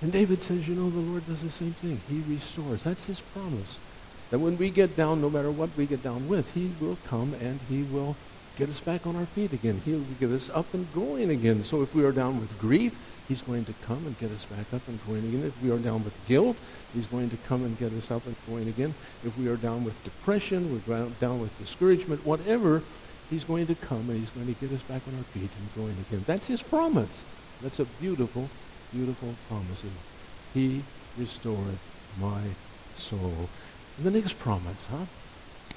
And 0.00 0.10
David 0.10 0.42
says, 0.42 0.66
you 0.66 0.74
know, 0.74 0.88
the 0.88 1.00
Lord 1.00 1.26
does 1.26 1.42
the 1.42 1.50
same 1.50 1.74
thing. 1.74 2.00
He 2.08 2.22
restores. 2.32 2.84
That's 2.84 3.04
his 3.04 3.20
promise. 3.20 3.78
That 4.30 4.38
when 4.38 4.56
we 4.56 4.70
get 4.70 4.96
down, 4.96 5.20
no 5.20 5.28
matter 5.28 5.50
what 5.50 5.68
we 5.76 5.84
get 5.84 6.02
down 6.02 6.30
with, 6.30 6.54
he 6.54 6.72
will 6.80 6.96
come 7.04 7.34
and 7.42 7.60
he 7.68 7.82
will 7.82 8.16
get 8.56 8.70
us 8.70 8.80
back 8.80 9.06
on 9.06 9.16
our 9.16 9.26
feet 9.26 9.52
again. 9.52 9.82
He'll 9.84 10.06
get 10.18 10.30
us 10.30 10.48
up 10.48 10.72
and 10.72 10.90
going 10.94 11.28
again. 11.28 11.62
So 11.62 11.82
if 11.82 11.94
we 11.94 12.06
are 12.06 12.12
down 12.12 12.40
with 12.40 12.58
grief, 12.58 12.96
He's 13.28 13.42
going 13.42 13.64
to 13.64 13.72
come 13.84 14.06
and 14.06 14.18
get 14.18 14.30
us 14.30 14.44
back 14.44 14.72
up 14.74 14.86
and 14.88 15.04
going 15.06 15.24
again. 15.26 15.44
If 15.44 15.62
we 15.62 15.70
are 15.70 15.78
down 15.78 16.04
with 16.04 16.16
guilt, 16.26 16.56
He's 16.92 17.06
going 17.06 17.30
to 17.30 17.36
come 17.48 17.64
and 17.64 17.78
get 17.78 17.92
us 17.92 18.10
up 18.10 18.26
and 18.26 18.36
going 18.48 18.68
again. 18.68 18.94
If 19.24 19.38
we 19.38 19.48
are 19.48 19.56
down 19.56 19.84
with 19.84 20.02
depression, 20.04 20.82
we're 20.86 21.08
down 21.20 21.40
with 21.40 21.56
discouragement, 21.58 22.26
whatever, 22.26 22.82
He's 23.30 23.44
going 23.44 23.66
to 23.68 23.74
come 23.74 24.10
and 24.10 24.18
He's 24.18 24.30
going 24.30 24.52
to 24.52 24.60
get 24.60 24.72
us 24.72 24.82
back 24.82 25.02
on 25.08 25.16
our 25.16 25.24
feet 25.24 25.50
and 25.58 25.74
going 25.74 25.96
again. 26.08 26.24
That's 26.26 26.48
His 26.48 26.62
promise. 26.62 27.24
That's 27.62 27.80
a 27.80 27.84
beautiful, 27.84 28.48
beautiful 28.92 29.34
promise. 29.48 29.84
He 30.52 30.82
restored 31.16 31.78
my 32.20 32.42
soul. 32.94 33.48
And 33.96 34.06
the 34.06 34.10
next 34.10 34.38
promise, 34.38 34.86
huh? 34.86 35.06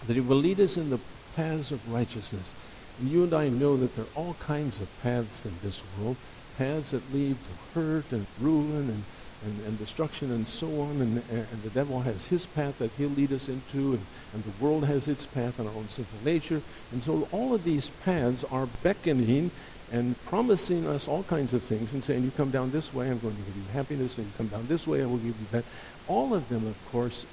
that 0.07 0.13
he 0.13 0.19
will 0.21 0.37
lead 0.37 0.59
us 0.59 0.77
in 0.77 0.89
the 0.89 0.99
paths 1.35 1.71
of 1.71 1.91
righteousness. 1.91 2.53
And 2.99 3.09
you 3.09 3.23
and 3.23 3.33
I 3.33 3.49
know 3.49 3.75
that 3.77 3.95
there 3.95 4.05
are 4.05 4.15
all 4.15 4.35
kinds 4.39 4.79
of 4.79 5.01
paths 5.01 5.45
in 5.45 5.53
this 5.63 5.83
world, 5.97 6.15
paths 6.57 6.91
that 6.91 7.13
lead 7.13 7.35
to 7.35 7.79
hurt 7.79 8.11
and 8.11 8.25
ruin 8.39 8.89
and, 8.89 9.03
and, 9.45 9.65
and 9.67 9.77
destruction 9.77 10.31
and 10.31 10.47
so 10.47 10.67
on. 10.81 11.01
And, 11.01 11.23
and 11.29 11.63
the 11.63 11.69
devil 11.69 12.01
has 12.01 12.25
his 12.27 12.45
path 12.45 12.79
that 12.79 12.91
he'll 12.97 13.09
lead 13.09 13.31
us 13.31 13.47
into, 13.49 13.93
and, 13.93 14.05
and 14.33 14.43
the 14.43 14.63
world 14.63 14.85
has 14.85 15.07
its 15.07 15.25
path 15.25 15.59
in 15.59 15.67
our 15.67 15.73
own 15.73 15.89
sinful 15.89 16.19
nature. 16.23 16.61
And 16.91 17.03
so 17.03 17.27
all 17.31 17.53
of 17.53 17.63
these 17.63 17.89
paths 17.89 18.43
are 18.45 18.67
beckoning 18.83 19.51
and 19.91 20.15
promising 20.25 20.87
us 20.87 21.07
all 21.07 21.23
kinds 21.23 21.53
of 21.53 21.61
things 21.61 21.93
and 21.93 22.03
saying, 22.03 22.23
you 22.23 22.31
come 22.31 22.49
down 22.49 22.71
this 22.71 22.93
way, 22.93 23.09
I'm 23.09 23.19
going 23.19 23.35
to 23.35 23.41
give 23.43 23.55
you 23.55 23.63
happiness, 23.71 24.17
and 24.17 24.25
you 24.25 24.33
come 24.35 24.47
down 24.47 24.65
this 24.67 24.87
way, 24.87 25.03
I 25.03 25.05
will 25.05 25.17
give 25.17 25.27
you 25.39 25.47
that. 25.51 25.63
All 26.07 26.33
of 26.33 26.49
them, 26.49 26.65
of 26.65 26.91
course, 26.91 27.25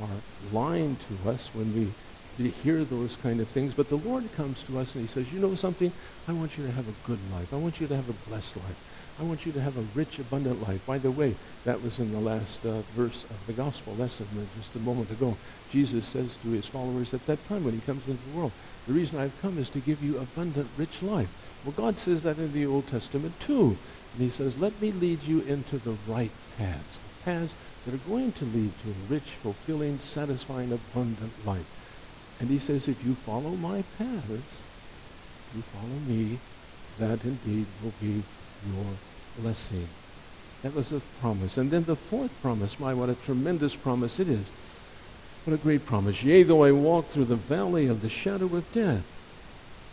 are 0.00 0.08
lying 0.52 0.96
to 0.96 1.30
us 1.30 1.50
when 1.52 1.74
we 1.74 1.92
hear 2.48 2.84
those 2.84 3.16
kind 3.16 3.40
of 3.40 3.48
things. 3.48 3.74
But 3.74 3.88
the 3.88 3.96
Lord 3.96 4.32
comes 4.34 4.62
to 4.64 4.78
us 4.78 4.94
and 4.94 5.02
he 5.02 5.08
says, 5.08 5.32
you 5.32 5.40
know 5.40 5.54
something? 5.54 5.92
I 6.26 6.32
want 6.32 6.56
you 6.56 6.64
to 6.66 6.72
have 6.72 6.88
a 6.88 7.06
good 7.06 7.18
life. 7.32 7.52
I 7.52 7.56
want 7.56 7.80
you 7.80 7.86
to 7.88 7.96
have 7.96 8.08
a 8.08 8.28
blessed 8.28 8.56
life. 8.56 8.86
I 9.20 9.22
want 9.22 9.44
you 9.44 9.52
to 9.52 9.60
have 9.60 9.76
a 9.76 9.84
rich, 9.94 10.18
abundant 10.18 10.66
life. 10.66 10.86
By 10.86 10.96
the 10.96 11.10
way, 11.10 11.34
that 11.64 11.82
was 11.82 11.98
in 11.98 12.10
the 12.10 12.20
last 12.20 12.64
uh, 12.64 12.80
verse 12.96 13.24
of 13.24 13.46
the 13.46 13.52
gospel 13.52 13.94
lesson 13.94 14.26
just 14.56 14.74
a 14.76 14.78
moment 14.78 15.10
ago. 15.10 15.36
Jesus 15.70 16.06
says 16.06 16.36
to 16.36 16.48
his 16.48 16.66
followers 16.66 17.12
at 17.12 17.26
that 17.26 17.46
time 17.46 17.64
when 17.64 17.74
he 17.74 17.80
comes 17.80 18.08
into 18.08 18.22
the 18.30 18.38
world, 18.38 18.52
the 18.86 18.94
reason 18.94 19.18
I've 19.18 19.38
come 19.42 19.58
is 19.58 19.68
to 19.70 19.78
give 19.78 20.02
you 20.02 20.18
abundant, 20.18 20.68
rich 20.78 21.02
life. 21.02 21.28
Well, 21.64 21.74
God 21.76 21.98
says 21.98 22.22
that 22.22 22.38
in 22.38 22.52
the 22.54 22.64
Old 22.64 22.86
Testament 22.86 23.38
too. 23.40 23.76
And 24.14 24.22
he 24.22 24.30
says, 24.30 24.58
let 24.58 24.80
me 24.80 24.90
lead 24.90 25.22
you 25.24 25.42
into 25.42 25.76
the 25.76 25.96
right 26.08 26.32
paths, 26.56 27.00
the 27.00 27.24
paths 27.24 27.54
that 27.84 27.94
are 27.94 28.08
going 28.08 28.32
to 28.32 28.44
lead 28.46 28.72
to 28.82 28.88
a 28.88 29.12
rich, 29.12 29.22
fulfilling, 29.22 29.98
satisfying, 29.98 30.72
abundant 30.72 31.32
life. 31.44 31.79
And 32.40 32.48
he 32.48 32.58
says, 32.58 32.88
if 32.88 33.04
you 33.04 33.14
follow 33.14 33.50
my 33.50 33.84
paths, 33.98 34.64
you 35.54 35.62
follow 35.62 36.00
me, 36.06 36.38
that 36.98 37.22
indeed 37.24 37.66
will 37.82 37.92
be 38.00 38.22
your 38.66 38.86
blessing. 39.38 39.88
That 40.62 40.74
was 40.74 40.90
the 40.90 41.00
promise. 41.20 41.58
And 41.58 41.70
then 41.70 41.84
the 41.84 41.96
fourth 41.96 42.34
promise, 42.42 42.80
my, 42.80 42.94
what 42.94 43.08
a 43.08 43.14
tremendous 43.14 43.76
promise 43.76 44.18
it 44.18 44.28
is. 44.28 44.50
What 45.44 45.54
a 45.54 45.58
great 45.58 45.86
promise. 45.86 46.22
Yea, 46.22 46.42
though 46.42 46.64
I 46.64 46.72
walk 46.72 47.06
through 47.06 47.26
the 47.26 47.36
valley 47.36 47.86
of 47.86 48.00
the 48.02 48.08
shadow 48.08 48.46
of 48.56 48.72
death, 48.72 49.04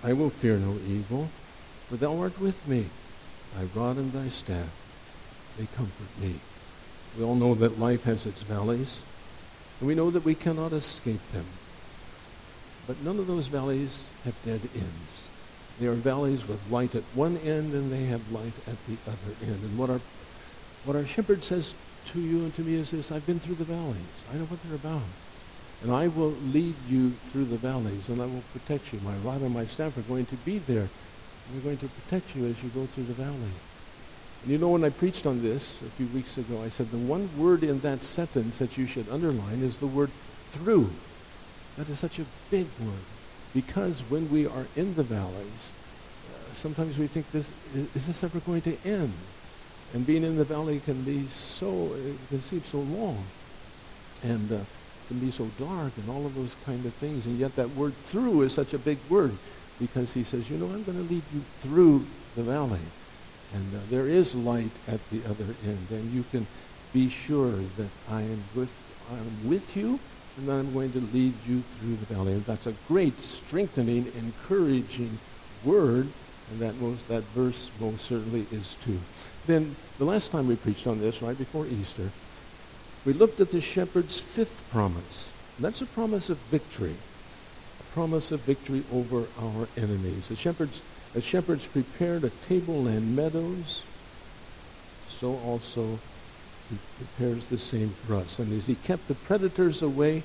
I 0.03 0.13
will 0.13 0.29
fear 0.29 0.57
no 0.57 0.77
evil, 0.87 1.29
for 1.87 1.95
thou 1.95 2.17
art 2.19 2.39
with 2.39 2.67
me. 2.67 2.87
Thy 3.55 3.63
rod 3.73 3.97
and 3.97 4.11
thy 4.11 4.29
staff, 4.29 4.69
they 5.57 5.67
comfort 5.75 6.21
me. 6.21 6.35
We 7.17 7.23
all 7.23 7.35
know 7.35 7.55
that 7.55 7.79
life 7.79 8.03
has 8.03 8.25
its 8.25 8.43
valleys, 8.43 9.03
and 9.79 9.87
we 9.87 9.95
know 9.95 10.11
that 10.11 10.25
we 10.25 10.35
cannot 10.35 10.73
escape 10.73 11.25
them. 11.29 11.45
But 12.87 13.03
none 13.03 13.19
of 13.19 13.27
those 13.27 13.47
valleys 13.49 14.07
have 14.23 14.35
dead 14.45 14.61
ends. 14.73 15.27
They 15.79 15.87
are 15.87 15.93
valleys 15.93 16.47
with 16.47 16.59
light 16.71 16.95
at 16.95 17.03
one 17.13 17.37
end 17.37 17.73
and 17.73 17.91
they 17.91 18.05
have 18.05 18.31
light 18.31 18.53
at 18.65 18.77
the 18.87 18.97
other 19.05 19.35
end. 19.45 19.61
And 19.61 19.77
what 19.77 19.89
our, 19.89 19.99
what 20.85 20.95
our 20.95 21.05
shepherd 21.05 21.43
says 21.43 21.75
to 22.07 22.19
you 22.19 22.39
and 22.39 22.55
to 22.55 22.61
me 22.61 22.75
is 22.75 22.91
this, 22.91 23.11
I've 23.11 23.27
been 23.27 23.39
through 23.39 23.55
the 23.55 23.65
valleys. 23.65 24.25
I 24.33 24.37
know 24.37 24.45
what 24.45 24.63
they're 24.63 24.75
about. 24.75 25.03
And 25.83 25.91
I 25.91 26.07
will 26.07 26.33
lead 26.51 26.75
you 26.89 27.11
through 27.31 27.45
the 27.45 27.57
valleys 27.57 28.09
and 28.09 28.21
I 28.21 28.25
will 28.25 28.43
protect 28.53 28.93
you. 28.93 28.99
My 29.01 29.15
rod 29.17 29.41
and 29.41 29.53
my 29.53 29.65
staff 29.65 29.97
are 29.97 30.01
going 30.01 30.25
to 30.27 30.35
be 30.37 30.57
there. 30.57 30.87
They're 31.51 31.61
going 31.61 31.77
to 31.77 31.87
protect 31.87 32.35
you 32.35 32.45
as 32.45 32.61
you 32.63 32.69
go 32.69 32.85
through 32.85 33.03
the 33.03 33.13
valley. 33.13 33.51
And 34.43 34.51
you 34.51 34.57
know, 34.57 34.69
when 34.69 34.83
I 34.83 34.89
preached 34.89 35.27
on 35.27 35.41
this 35.41 35.81
a 35.81 35.89
few 35.91 36.07
weeks 36.07 36.37
ago, 36.37 36.61
I 36.63 36.69
said 36.69 36.89
the 36.91 36.97
one 36.97 37.29
word 37.37 37.63
in 37.63 37.81
that 37.81 38.03
sentence 38.03 38.57
that 38.59 38.77
you 38.77 38.87
should 38.87 39.09
underline 39.09 39.61
is 39.61 39.77
the 39.77 39.87
word 39.87 40.09
through. 40.51 40.89
That 41.77 41.89
is 41.89 41.99
such 41.99 42.17
a 42.17 42.25
big 42.49 42.67
word 42.79 43.05
because 43.53 44.01
when 44.01 44.29
we 44.31 44.45
are 44.45 44.65
in 44.75 44.95
the 44.95 45.03
valleys, 45.03 45.71
uh, 46.29 46.53
sometimes 46.53 46.97
we 46.97 47.07
think 47.07 47.31
this 47.31 47.51
is, 47.75 47.95
is, 47.95 48.07
this 48.07 48.23
ever 48.23 48.39
going 48.39 48.61
to 48.61 48.77
end? 48.83 49.13
And 49.93 50.05
being 50.05 50.23
in 50.23 50.37
the 50.37 50.43
valley 50.43 50.79
can 50.79 51.03
be 51.03 51.27
so 51.27 51.91
it 51.93 52.17
can 52.29 52.41
seem 52.41 52.63
so 52.63 52.79
long, 52.79 53.23
and 54.21 54.51
uh, 54.51 54.59
can 55.07 55.19
be 55.19 55.31
so 55.31 55.49
dark, 55.57 55.93
and 55.97 56.09
all 56.09 56.25
of 56.25 56.35
those 56.35 56.55
kind 56.65 56.85
of 56.85 56.93
things. 56.95 57.25
And 57.25 57.37
yet 57.37 57.55
that 57.55 57.69
word 57.69 57.95
"through" 57.95 58.41
is 58.41 58.53
such 58.53 58.73
a 58.73 58.79
big 58.79 58.97
word 59.09 59.37
because 59.79 60.13
he 60.13 60.23
says, 60.23 60.49
you 60.49 60.57
know, 60.57 60.65
I'm 60.65 60.83
going 60.83 60.97
to 60.97 61.13
lead 61.13 61.23
you 61.33 61.41
through 61.59 62.05
the 62.35 62.43
valley, 62.43 62.81
and 63.53 63.75
uh, 63.75 63.79
there 63.89 64.07
is 64.07 64.35
light 64.35 64.71
at 64.87 64.99
the 65.09 65.23
other 65.25 65.55
end, 65.63 65.87
and 65.91 66.11
you 66.11 66.25
can 66.31 66.47
be 66.91 67.09
sure 67.09 67.51
that 67.77 67.89
I 68.09 68.21
am 68.21 68.43
with 68.55 68.69
I'm 69.09 69.47
with 69.47 69.77
you 69.77 69.99
and 70.37 70.47
then 70.47 70.59
I'm 70.59 70.73
going 70.73 70.91
to 70.93 70.99
lead 70.99 71.33
you 71.47 71.61
through 71.61 71.95
the 71.95 72.13
valley. 72.13 72.33
And 72.33 72.45
that's 72.45 72.67
a 72.67 72.75
great 72.87 73.19
strengthening, 73.21 74.11
encouraging 74.15 75.17
word, 75.63 76.07
and 76.51 76.59
that 76.59 76.75
most 76.79 77.07
that 77.07 77.23
verse 77.35 77.69
most 77.79 78.05
certainly 78.05 78.45
is 78.51 78.75
too. 78.83 78.99
Then 79.47 79.75
the 79.97 80.05
last 80.05 80.31
time 80.31 80.47
we 80.47 80.55
preached 80.55 80.87
on 80.87 80.99
this, 80.99 81.21
right 81.21 81.37
before 81.37 81.65
Easter, 81.65 82.11
we 83.05 83.13
looked 83.13 83.39
at 83.39 83.51
the 83.51 83.61
shepherd's 83.61 84.19
fifth 84.19 84.63
promise. 84.71 85.29
And 85.57 85.65
that's 85.65 85.81
a 85.81 85.87
promise 85.87 86.29
of 86.29 86.37
victory, 86.37 86.95
a 87.79 87.93
promise 87.93 88.31
of 88.31 88.41
victory 88.41 88.83
over 88.93 89.25
our 89.41 89.67
enemies. 89.75 90.27
The 90.29 90.35
shepherds, 90.35 90.81
as 91.15 91.23
shepherds 91.23 91.65
prepared 91.65 92.23
a 92.23 92.29
table 92.47 92.87
and 92.87 93.15
meadows, 93.15 93.81
so 95.07 95.37
also 95.37 95.99
he 96.69 96.77
prepares 96.97 97.47
the 97.47 97.57
same 97.57 97.89
for 97.89 98.15
us. 98.15 98.39
And 98.39 98.51
as 98.53 98.67
he 98.67 98.75
kept 98.75 99.07
the 99.07 99.15
predators 99.15 99.81
away, 99.81 100.23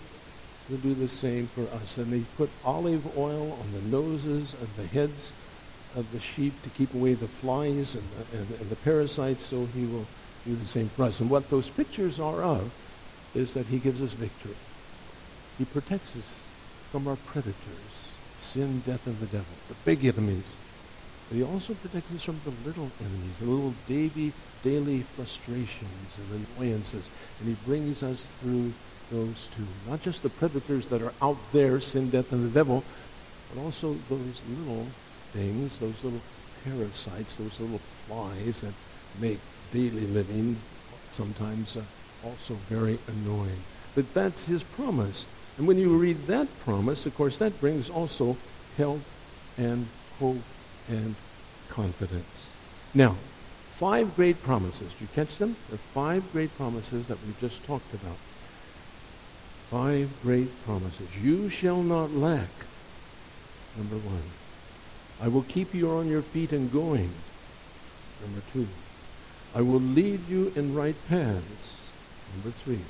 he'll 0.69 0.79
do 0.79 0.95
the 0.95 1.09
same 1.09 1.47
for 1.49 1.63
us. 1.77 1.99
And 1.99 2.13
he 2.13 2.25
put 2.37 2.51
olive 2.65 3.17
oil 3.17 3.53
on 3.53 3.73
the 3.73 3.97
noses 3.97 4.55
and 4.59 4.69
the 4.77 4.87
heads 4.87 5.33
of 5.95 6.11
the 6.13 6.21
sheep 6.21 6.61
to 6.63 6.71
keep 6.71 6.95
away 6.95 7.15
the 7.15 7.29
flies 7.29 7.95
and 7.95 8.05
the, 8.19 8.39
and, 8.39 8.61
and 8.61 8.71
the 8.71 8.77
parasites, 8.77 9.45
so 9.45 9.67
he 9.67 9.85
will 9.85 10.07
do 10.45 10.57
the 10.57 10.67
same 10.67 10.89
for 10.89 11.05
us. 11.05 11.21
And 11.21 11.31
what 11.31 11.51
those 11.51 11.71
pictures 11.71 12.19
are 12.19 12.43
of 12.43 12.73
is 13.35 13.55
that 13.55 13.67
he 13.67 13.79
gives 13.79 14.03
us 14.03 14.15
victory. 14.15 14.57
He 15.59 15.65
protects 15.65 16.17
us 16.17 16.39
from 16.91 17.07
our 17.07 17.17
predators, 17.17 17.55
sin, 18.39 18.83
death, 18.85 19.07
and 19.07 19.19
the 19.21 19.27
devil, 19.27 19.55
the 19.69 19.75
big 19.85 20.05
enemies. 20.05 20.57
But 21.29 21.37
he 21.37 21.43
also 21.43 21.75
protects 21.75 22.15
us 22.15 22.25
from 22.25 22.41
the 22.45 22.69
little 22.69 22.91
enemies, 23.01 23.39
the 23.39 23.47
little 23.47 23.75
daily, 23.89 24.33
daily 24.63 25.03
frustrations 25.03 26.19
and 26.19 26.47
annoyances. 26.57 27.11
And 27.41 27.49
he 27.49 27.57
brings 27.67 28.03
us 28.03 28.27
through 28.41 28.73
those 29.11 29.49
two. 29.57 29.67
Not 29.89 30.03
just 30.03 30.23
the 30.23 30.31
predators 30.31 30.87
that 30.89 31.03
are 31.03 31.13
out 31.21 31.39
there, 31.53 31.81
sin, 31.81 32.11
death, 32.11 32.33
and 32.33 32.45
the 32.45 32.55
devil, 32.55 32.83
but 33.55 33.63
also 33.63 33.95
those 34.09 34.41
little 34.49 34.87
things, 35.33 35.79
those 35.79 36.03
little 36.05 36.21
parasites, 36.65 37.37
those 37.37 37.61
little 37.61 37.81
flies 38.07 38.63
that 38.63 38.75
make 39.21 39.39
daily 39.73 40.07
living 40.07 40.57
sometimes 41.13 41.77
uh, 41.77 41.83
also 42.25 42.55
very 42.69 42.99
annoying. 43.09 43.61
But 43.95 44.13
that's 44.15 44.47
his 44.47 44.63
promise. 44.63 45.27
And 45.59 45.67
when 45.67 45.79
you 45.79 45.97
read 45.97 46.27
that 46.27 46.49
promise, 46.65 47.05
of 47.05 47.15
course, 47.15 47.39
that 47.39 47.61
brings 47.61 47.91
also 47.91 48.37
help 48.77 49.01
and 49.59 49.87
hope 50.19 50.39
and 50.89 51.15
confidence. 51.69 52.53
Now, 52.95 53.17
five 53.77 54.15
great 54.17 54.43
promises. 54.43 54.93
Did 54.93 55.01
you 55.03 55.09
catch 55.15 55.39
them? 55.39 55.57
There 55.69 55.77
are 55.77 55.93
five 55.95 56.31
great 56.33 56.57
promises 56.57 57.09
that 57.09 57.19
we 57.27 57.35
just 57.41 57.65
talked 57.65 57.95
about. 57.95 58.17
Five 59.71 60.11
great 60.23 60.65
promises. 60.65 61.09
You 61.23 61.49
shall 61.49 61.83
not 61.83 62.13
lack. 62.13 62.51
Number 63.77 63.97
one. 63.97 64.23
I 65.21 65.29
will 65.29 65.43
keep 65.43 65.73
you 65.73 65.91
on 65.91 66.09
your 66.09 66.23
feet 66.23 66.53
and 66.53 66.71
going. 66.71 67.11
Number 68.21 68.43
two. 68.53 68.69
I 69.55 69.63
will 69.63 69.81
lead 69.81 70.29
you 70.29 70.53
in 70.55 70.75
right 70.75 70.97
paths. 71.09 71.89
Number 72.35 72.51
three. 72.51 72.81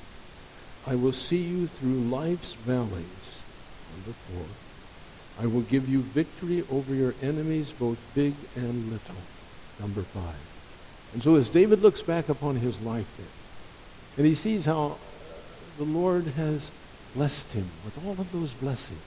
I 0.85 0.95
will 0.95 1.13
see 1.13 1.41
you 1.41 1.67
through 1.67 2.01
life's 2.09 2.53
valleys. 2.55 3.39
Number 3.95 4.17
four. 4.27 4.45
I 5.41 5.47
will 5.47 5.61
give 5.61 5.89
you 5.89 6.01
victory 6.01 6.63
over 6.71 6.93
your 6.93 7.15
enemies, 7.21 7.73
both 7.73 7.97
big 8.13 8.33
and 8.55 8.91
little. 8.91 9.15
Number 9.79 10.03
five. 10.03 10.35
And 11.13 11.23
so 11.23 11.35
as 11.35 11.49
David 11.49 11.81
looks 11.81 12.01
back 12.01 12.29
upon 12.29 12.57
his 12.57 12.79
life 12.81 13.11
there, 13.17 13.25
and 14.17 14.27
he 14.27 14.35
sees 14.35 14.65
how 14.65 14.85
uh, 14.85 14.93
the 15.77 15.83
Lord 15.83 16.25
has 16.27 16.71
blessed 17.15 17.53
him 17.53 17.69
with 17.83 18.03
all 18.05 18.19
of 18.19 18.31
those 18.31 18.53
blessings 18.53 18.99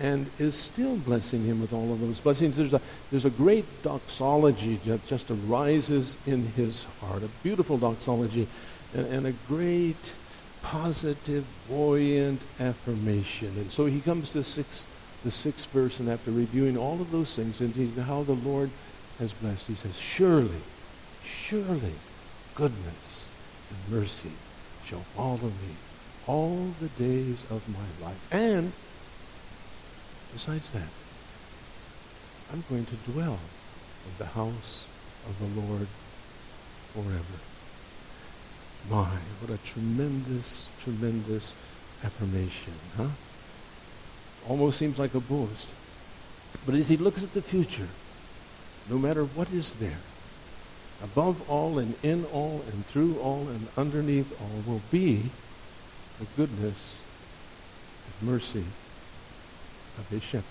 and 0.00 0.30
is 0.38 0.54
still 0.54 0.96
blessing 0.96 1.44
him 1.44 1.60
with 1.60 1.72
all 1.72 1.92
of 1.92 2.00
those 2.00 2.20
blessings. 2.20 2.56
There's 2.56 2.72
a, 2.72 2.80
there's 3.10 3.26
a 3.26 3.30
great 3.30 3.82
doxology 3.82 4.76
that 4.86 5.06
just 5.06 5.30
arises 5.30 6.16
in 6.26 6.46
his 6.52 6.84
heart, 7.00 7.22
a 7.22 7.28
beautiful 7.42 7.76
doxology 7.76 8.48
and, 8.94 9.06
and 9.06 9.26
a 9.26 9.32
great 9.46 10.12
positive, 10.62 11.44
buoyant 11.68 12.40
affirmation. 12.58 13.48
And 13.58 13.70
so 13.70 13.84
he 13.84 14.00
comes 14.00 14.30
to 14.30 14.42
six 14.42 14.86
the 15.24 15.30
sixth 15.30 15.70
verse, 15.70 16.00
and 16.00 16.08
after 16.08 16.30
reviewing 16.30 16.76
all 16.76 17.00
of 17.00 17.10
those 17.10 17.34
things 17.34 17.60
and 17.60 17.74
how 17.98 18.22
the 18.22 18.32
Lord 18.32 18.70
has 19.18 19.32
blessed, 19.32 19.68
he 19.68 19.74
says, 19.74 19.98
Surely, 19.98 20.62
surely, 21.22 21.92
goodness 22.54 23.28
and 23.70 23.98
mercy 24.00 24.32
shall 24.84 25.00
follow 25.00 25.48
me 25.48 25.74
all 26.26 26.74
the 26.80 26.88
days 26.88 27.44
of 27.50 27.62
my 27.68 28.06
life. 28.06 28.32
And 28.32 28.72
besides 30.32 30.72
that, 30.72 30.88
I'm 32.52 32.64
going 32.68 32.86
to 32.86 33.12
dwell 33.12 33.38
in 34.06 34.12
the 34.18 34.26
house 34.26 34.88
of 35.28 35.38
the 35.38 35.60
Lord 35.60 35.86
forever. 36.94 37.40
My, 38.88 39.18
what 39.40 39.50
a 39.50 39.62
tremendous, 39.62 40.68
tremendous 40.82 41.54
affirmation, 42.02 42.72
huh? 42.96 43.08
Almost 44.48 44.78
seems 44.78 44.98
like 44.98 45.14
a 45.14 45.20
boast. 45.20 45.72
But 46.66 46.74
as 46.74 46.88
he 46.88 46.96
looks 46.96 47.22
at 47.22 47.32
the 47.32 47.42
future, 47.42 47.88
no 48.88 48.98
matter 48.98 49.24
what 49.24 49.52
is 49.52 49.74
there, 49.74 50.00
above 51.02 51.48
all 51.48 51.78
and 51.78 51.94
in 52.02 52.24
all 52.26 52.62
and 52.70 52.84
through 52.86 53.18
all 53.18 53.48
and 53.48 53.68
underneath 53.76 54.38
all 54.40 54.62
will 54.66 54.82
be 54.90 55.30
the 56.18 56.26
goodness 56.36 56.98
and 58.06 58.30
mercy 58.30 58.64
of 59.98 60.08
his 60.10 60.22
shepherd. 60.22 60.44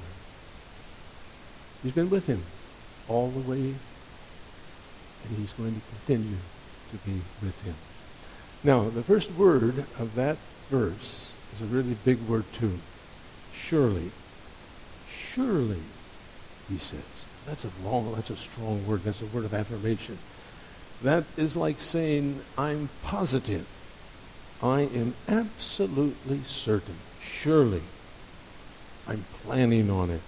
He's 1.83 1.91
been 1.91 2.09
with 2.09 2.27
him 2.27 2.43
all 3.07 3.29
the 3.29 3.39
way, 3.39 3.75
and 5.25 5.37
he's 5.37 5.53
going 5.53 5.75
to 5.75 5.81
continue 6.05 6.37
to 6.91 6.97
be 6.97 7.21
with 7.41 7.61
him. 7.63 7.75
Now, 8.63 8.89
the 8.89 9.03
first 9.03 9.31
word 9.35 9.85
of 9.97 10.15
that 10.15 10.37
verse 10.69 11.35
is 11.53 11.61
a 11.61 11.65
really 11.65 11.95
big 12.03 12.19
word 12.27 12.45
too. 12.53 12.79
Surely. 13.65 14.11
Surely, 15.33 15.81
he 16.69 16.77
says. 16.77 17.25
That's 17.45 17.65
a 17.65 17.69
long, 17.83 18.13
that's 18.13 18.29
a 18.29 18.37
strong 18.37 18.85
word. 18.87 19.03
That's 19.03 19.21
a 19.21 19.25
word 19.27 19.45
of 19.45 19.53
affirmation. 19.53 20.17
That 21.01 21.23
is 21.37 21.55
like 21.55 21.79
saying, 21.79 22.41
I'm 22.57 22.89
positive. 23.03 23.65
I 24.61 24.81
am 24.81 25.13
absolutely 25.27 26.41
certain. 26.45 26.95
Surely. 27.21 27.81
I'm 29.07 29.25
planning 29.43 29.89
on 29.89 30.09
it. 30.09 30.21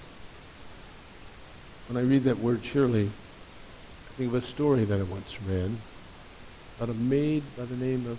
When 1.87 2.01
I 2.01 2.07
read 2.07 2.23
that 2.23 2.39
word 2.39 2.63
surely, 2.63 3.07
I 3.07 4.11
think 4.13 4.29
of 4.29 4.35
a 4.35 4.41
story 4.41 4.85
that 4.85 4.99
I 4.99 5.03
once 5.03 5.37
read 5.41 5.71
about 6.77 6.89
a 6.89 6.97
maid 6.97 7.43
by 7.57 7.65
the 7.65 7.75
name 7.75 8.07
of 8.07 8.17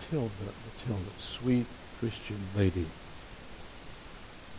Matilda, 0.00 0.52
Matilda, 0.66 1.10
sweet 1.18 1.66
Christian 2.00 2.38
lady. 2.56 2.86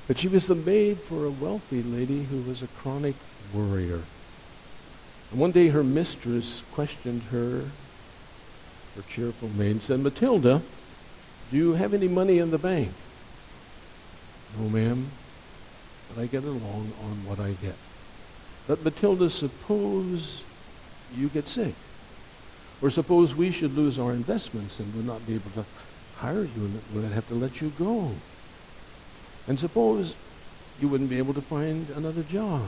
But 0.08 0.20
she 0.20 0.28
was 0.28 0.48
the 0.48 0.56
maid 0.56 1.00
for 1.00 1.26
a 1.26 1.32
wealthy 1.32 1.82
lady 1.82 2.24
who 2.24 2.42
was 2.42 2.62
a 2.62 2.68
chronic 2.68 3.16
worrier. 3.54 4.02
And 5.32 5.40
one 5.40 5.52
day 5.52 5.70
her 5.70 5.84
mistress 5.84 6.64
questioned 6.74 7.24
her, 7.32 7.62
her 8.96 9.02
cheerful 9.08 9.50
maid, 9.50 9.82
said, 9.82 10.02
Matilda, 10.02 10.62
do 11.50 11.58
you 11.58 11.74
have 11.74 11.94
any 11.94 12.08
money 12.08 12.40
in 12.40 12.52
the 12.52 12.58
bank? 12.58 12.92
No, 14.58 14.70
ma'am, 14.70 15.08
but 16.10 16.22
I 16.22 16.26
get 16.28 16.44
along 16.44 16.92
on 17.04 17.26
what 17.26 17.40
I 17.40 17.52
get. 17.62 17.76
But 18.68 18.84
Matilda, 18.84 19.30
suppose 19.30 20.44
you 21.16 21.30
get 21.30 21.48
sick. 21.48 21.76
Or 22.82 22.90
suppose 22.90 23.36
we 23.36 23.52
should 23.52 23.76
lose 23.76 23.98
our 23.98 24.12
investments 24.12 24.80
and 24.80 24.94
would 24.96 25.06
not 25.06 25.26
be 25.26 25.36
able 25.36 25.52
to 25.52 25.66
hire 26.18 26.44
you 26.44 26.66
and 26.66 26.82
would 26.94 27.12
have 27.12 27.28
to 27.30 27.36
let 27.36 27.62
you 27.62 27.72
go. 27.80 28.12
And 29.48 29.60
suppose 29.60 30.14
you 30.80 30.88
wouldn't 30.88 31.10
be 31.10 31.18
able 31.18 31.34
to 31.34 31.42
find 31.42 31.90
another 31.90 32.24
job. 32.24 32.64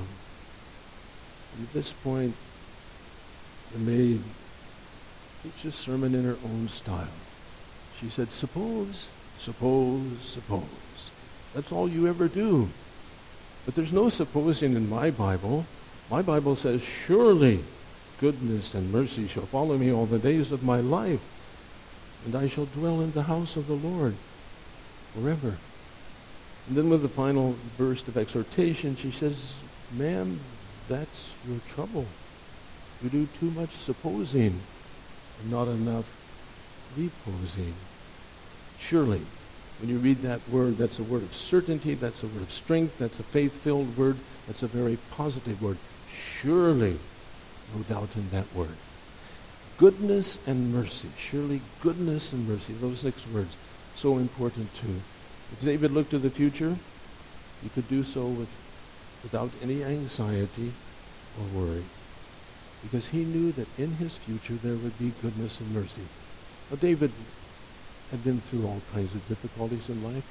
At 1.62 1.74
this 1.74 1.94
point, 1.94 2.36
the 3.72 3.80
maid 3.80 4.22
preached 5.42 5.66
a 5.66 5.72
sermon 5.72 6.14
in 6.14 6.26
her 6.26 6.38
own 6.46 6.68
style. 6.68 7.08
She 8.00 8.10
said, 8.10 8.32
Suppose, 8.32 9.10
suppose, 9.40 10.20
suppose. 10.22 11.10
That's 11.54 11.72
all 11.72 11.88
you 11.88 12.08
ever 12.08 12.28
do. 12.28 12.70
But 13.66 13.76
there's 13.76 13.94
no 13.94 14.10
supposing 14.10 14.76
in 14.76 14.90
my 14.90 15.12
Bible. 15.12 15.66
My 16.12 16.22
Bible 16.22 16.56
says, 16.56 16.84
Surely 16.84 17.62
goodness 18.20 18.74
and 18.74 18.92
mercy 18.92 19.28
shall 19.28 19.46
follow 19.46 19.78
me 19.78 19.92
all 19.92 20.06
the 20.06 20.20
days 20.20 20.52
of 20.52 20.64
my 20.64 20.80
life, 20.80 21.22
and 22.26 22.36
I 22.36 22.48
shall 22.48 22.66
dwell 22.66 23.02
in 23.02 23.12
the 23.12 23.24
house 23.24 23.56
of 23.56 23.68
the 23.68 23.74
Lord 23.74 24.16
forever. 25.14 25.58
And 26.68 26.76
then 26.76 26.90
with 26.90 27.02
the 27.02 27.10
final 27.10 27.56
burst 27.78 28.08
of 28.08 28.18
exhortation, 28.18 28.96
she 28.96 29.12
says, 29.12 29.56
Ma'am, 29.96 30.40
that's 30.88 31.34
your 31.48 31.60
trouble. 31.70 32.06
You 33.04 33.10
do 33.10 33.28
too 33.40 33.52
much 33.52 33.72
supposing 33.72 34.60
and 35.42 35.52
not 35.52 35.68
enough 35.68 36.18
reposing. 36.98 37.74
Surely, 38.80 39.22
when 39.80 39.90
you 39.90 39.98
read 39.98 40.22
that 40.22 40.42
word, 40.50 40.78
that's 40.78 41.00
a 41.00 41.04
word 41.04 41.24
of 41.24 41.36
certainty, 41.36 41.94
that's 41.94 42.24
a 42.24 42.28
word 42.28 42.42
of 42.42 42.52
strength, 42.52 42.98
that's 42.98 43.20
a 43.20 43.24
faith-filled 43.24 43.98
word, 43.98 44.18
that's 44.48 44.64
a 44.64 44.68
very 44.68 44.98
positive 45.12 45.62
word. 45.62 45.78
Surely, 46.10 46.98
no 47.76 47.82
doubt 47.84 48.16
in 48.16 48.30
that 48.30 48.54
word. 48.56 48.78
Goodness 49.78 50.40
and 50.48 50.74
mercy. 50.74 51.10
Surely 51.18 51.62
goodness 51.82 52.32
and 52.32 52.48
mercy. 52.48 52.74
Those 52.74 53.02
six 53.02 53.28
words, 53.28 53.58
so 53.96 54.18
important 54.18 54.74
too. 54.74 55.02
If 55.52 55.62
David 55.62 55.92
looked 55.92 56.12
to 56.12 56.20
the 56.20 56.30
future, 56.30 56.76
he 57.62 57.70
could 57.70 57.88
do 57.88 58.04
so 58.04 58.26
with, 58.26 58.54
without 59.24 59.52
any 59.62 59.84
anxiety 59.84 60.74
or 61.40 61.60
worry. 61.60 61.84
Because 62.82 63.08
he 63.08 63.24
knew 63.24 63.52
that 63.54 63.68
in 63.78 63.94
his 63.94 64.18
future 64.18 64.56
there 64.56 64.76
would 64.76 64.98
be 65.00 65.14
goodness 65.22 65.60
and 65.60 65.74
mercy. 65.74 66.04
Now, 66.70 66.78
David 66.78 67.12
had 68.12 68.24
been 68.24 68.42
through 68.42 68.66
all 68.66 68.82
kinds 68.94 69.16
of 69.16 69.28
difficulties 69.28 69.90
in 69.90 70.04
life. 70.04 70.26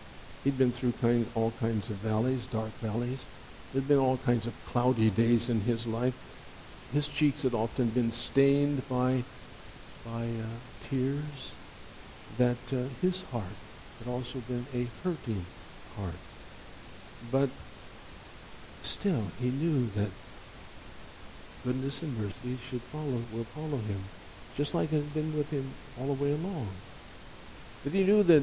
He'd 0.45 0.59
been 0.59 0.73
through 0.73 0.93
kind, 1.01 1.27
all 1.35 1.53
kinds 1.59 1.91
of 1.91 1.97
valleys, 1.97 2.47
dark 2.47 2.71
valleys. 2.81 3.27
There'd 3.73 3.89
been 3.89 3.99
all 3.99 4.19
kinds 4.19 4.47
of 4.47 4.55
cloudy 4.67 5.11
days 5.11 5.49
in 5.49 5.63
his 5.63 5.87
life. 5.87 6.17
His 6.93 7.09
cheeks 7.09 7.43
had 7.43 7.55
often 7.55 7.89
been 7.89 8.13
stained 8.13 8.89
by, 8.89 9.25
by 10.05 10.25
uh, 10.25 10.89
tears. 10.89 11.53
That 12.37 12.73
uh, 12.73 12.89
his 13.01 13.23
heart 13.25 13.45
had 13.99 14.09
also 14.09 14.41
been 14.41 14.67
a 14.75 14.89
hurting 15.03 15.45
heart. 15.97 16.15
But 17.31 17.49
still, 18.83 19.25
he 19.41 19.51
knew 19.51 19.87
that 19.97 20.11
goodness 21.65 22.03
and 22.03 22.19
mercy 22.19 22.59
should 22.69 22.83
follow, 22.83 23.23
will 23.33 23.45
follow 23.45 23.79
him, 23.79 24.05
just 24.57 24.75
like 24.75 24.93
it 24.93 24.97
had 24.97 25.15
been 25.15 25.37
with 25.37 25.51
him 25.51 25.71
all 25.99 26.15
the 26.15 26.23
way 26.23 26.33
along. 26.33 26.69
But 27.83 27.93
he 27.93 28.05
knew 28.05 28.23
that 28.23 28.43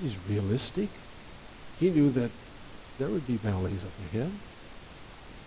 he's 0.00 0.16
realistic. 0.28 0.88
He 1.80 1.90
knew 1.90 2.10
that 2.10 2.30
there 2.98 3.08
would 3.08 3.26
be 3.26 3.36
valleys 3.36 3.82
up 3.84 3.92
ahead. 4.12 4.30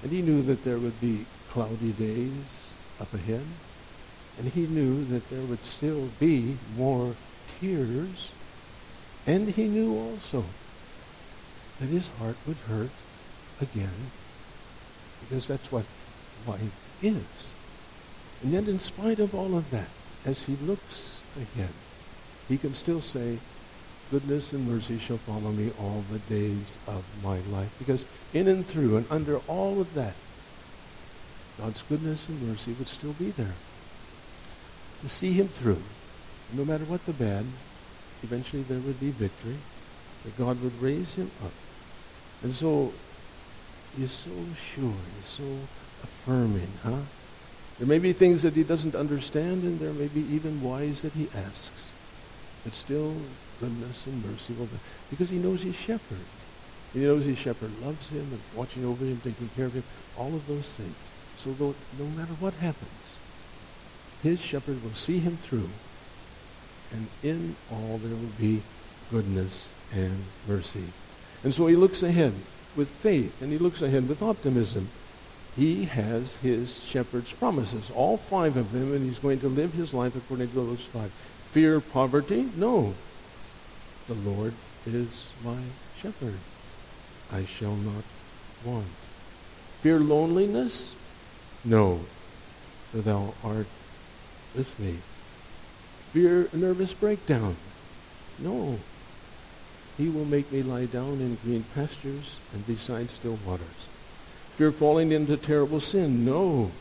And 0.03 0.11
he 0.11 0.21
knew 0.21 0.43
that 0.43 0.63
there 0.63 0.77
would 0.77 0.99
be 0.99 1.25
cloudy 1.49 1.91
days 1.91 2.73
up 2.99 3.13
ahead. 3.13 3.45
And 4.37 4.49
he 4.49 4.67
knew 4.67 5.03
that 5.05 5.29
there 5.29 5.41
would 5.41 5.63
still 5.65 6.09
be 6.19 6.57
more 6.75 7.15
tears. 7.59 8.29
And 9.27 9.49
he 9.49 9.67
knew 9.67 9.93
also 9.93 10.45
that 11.81 11.87
his 11.87 12.07
heart 12.17 12.37
would 12.47 12.57
hurt 12.69 12.89
again 13.61 14.11
because 15.21 15.47
that's 15.47 15.69
what 15.69 15.83
life 16.47 17.03
is. 17.03 17.51
And 18.41 18.53
yet, 18.53 18.67
in 18.67 18.79
spite 18.79 19.19
of 19.19 19.35
all 19.35 19.57
of 19.57 19.69
that, 19.71 19.89
as 20.25 20.43
he 20.43 20.55
looks 20.55 21.21
ahead, 21.35 21.73
he 22.47 22.57
can 22.57 22.73
still 22.73 23.01
say, 23.01 23.39
goodness 24.09 24.53
and 24.53 24.67
mercy 24.67 24.97
shall 24.97 25.17
follow 25.17 25.51
me 25.51 25.71
all 25.81 26.03
the 26.09 26.19
days 26.19 26.77
of 26.87 27.03
my 27.21 27.39
life. 27.51 27.73
Because 27.79 28.05
in 28.33 28.47
and 28.47 28.65
through 28.65 28.95
and 28.95 29.05
under 29.09 29.39
all 29.47 29.81
of 29.81 29.93
that, 29.95 30.13
God's 31.59 31.81
goodness 31.81 32.29
and 32.29 32.41
mercy 32.47 32.73
would 32.73 32.87
still 32.87 33.13
be 33.13 33.31
there. 33.31 33.55
To 35.01 35.09
see 35.09 35.33
him 35.33 35.47
through, 35.47 35.81
no 36.53 36.63
matter 36.63 36.85
what 36.85 37.05
the 37.05 37.13
bad, 37.13 37.45
eventually 38.23 38.63
there 38.63 38.79
would 38.79 38.99
be 38.99 39.11
victory, 39.11 39.57
that 40.23 40.37
God 40.37 40.61
would 40.61 40.81
raise 40.81 41.15
him 41.15 41.31
up. 41.43 41.51
And 42.43 42.53
so 42.53 42.93
he's 43.97 44.11
so 44.11 44.31
sure, 44.55 44.93
he's 45.17 45.27
so 45.27 45.59
affirming, 46.03 46.71
huh? 46.83 47.01
There 47.77 47.87
may 47.87 47.99
be 47.99 48.13
things 48.13 48.41
that 48.41 48.53
he 48.53 48.63
doesn't 48.63 48.95
understand, 48.95 49.63
and 49.63 49.79
there 49.79 49.93
may 49.93 50.07
be 50.07 50.21
even 50.21 50.61
whys 50.61 51.03
that 51.03 51.13
he 51.13 51.29
asks. 51.35 51.91
But 52.63 52.73
still, 52.73 53.15
goodness 53.59 54.07
and 54.07 54.25
mercy 54.25 54.53
will 54.53 54.65
be, 54.65 54.77
because 55.09 55.29
he 55.29 55.37
knows 55.37 55.61
he's 55.61 55.75
shepherd. 55.75 56.25
He 56.93 57.01
knows 57.01 57.25
his 57.25 57.37
shepherd 57.37 57.71
loves 57.83 58.09
him 58.09 58.27
and 58.31 58.39
watching 58.55 58.83
over 58.85 59.05
him, 59.05 59.21
taking 59.23 59.49
care 59.55 59.65
of 59.65 59.73
him, 59.73 59.83
all 60.17 60.33
of 60.33 60.47
those 60.47 60.71
things. 60.71 60.95
So 61.37 61.51
though, 61.51 61.75
no 61.99 62.05
matter 62.05 62.33
what 62.39 62.55
happens, 62.55 63.17
his 64.23 64.41
shepherd 64.41 64.83
will 64.83 64.95
see 64.95 65.19
him 65.19 65.37
through, 65.37 65.69
and 66.91 67.07
in 67.23 67.55
all 67.71 67.97
there 67.97 68.15
will 68.15 68.31
be 68.37 68.61
goodness 69.11 69.69
and 69.93 70.25
mercy. 70.47 70.85
And 71.43 71.53
so 71.53 71.67
he 71.67 71.75
looks 71.75 72.03
ahead 72.03 72.33
with 72.75 72.89
faith, 72.89 73.41
and 73.41 73.51
he 73.51 73.57
looks 73.57 73.81
ahead 73.81 74.07
with 74.07 74.21
optimism. 74.21 74.89
He 75.55 75.85
has 75.85 76.35
his 76.35 76.83
shepherd's 76.83 77.33
promises, 77.33 77.89
all 77.89 78.17
five 78.17 78.57
of 78.57 78.71
them, 78.71 78.93
and 78.93 79.05
he's 79.05 79.19
going 79.19 79.39
to 79.39 79.47
live 79.47 79.73
his 79.73 79.93
life 79.93 80.15
according 80.15 80.49
to 80.49 80.55
those 80.55 80.85
five. 80.85 81.11
Fear 81.51 81.79
poverty? 81.79 82.49
No. 82.55 82.93
The 84.07 84.13
Lord 84.13 84.53
is 84.85 85.29
my 85.43 85.57
shepherd. 85.99 86.35
I 87.31 87.45
shall 87.45 87.75
not 87.75 88.03
want. 88.63 88.87
Fear 89.81 89.99
loneliness? 89.99 90.93
No, 91.65 92.01
for 92.91 92.99
thou 92.99 93.33
art 93.43 93.67
with 94.55 94.79
me. 94.79 94.97
Fear 96.11 96.49
nervous 96.53 96.93
breakdown? 96.93 97.55
No. 98.39 98.79
He 99.97 100.09
will 100.09 100.25
make 100.25 100.51
me 100.51 100.61
lie 100.61 100.85
down 100.85 101.19
in 101.19 101.37
green 101.43 101.65
pastures 101.75 102.37
and 102.53 102.65
beside 102.65 103.09
still 103.09 103.37
waters. 103.45 103.87
Fear 104.55 104.71
falling 104.71 105.11
into 105.11 105.35
terrible 105.35 105.79
sin? 105.79 106.23
No. 106.23 106.71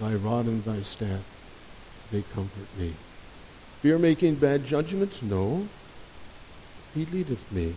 Thy 0.00 0.14
rod 0.14 0.46
and 0.46 0.64
thy 0.64 0.82
staff, 0.82 1.24
they 2.10 2.22
comfort 2.34 2.68
me. 2.78 2.92
Fear 3.80 3.98
making 3.98 4.36
bad 4.36 4.64
judgments? 4.64 5.22
No. 5.22 5.68
He 6.94 7.04
leadeth 7.06 7.50
me. 7.52 7.74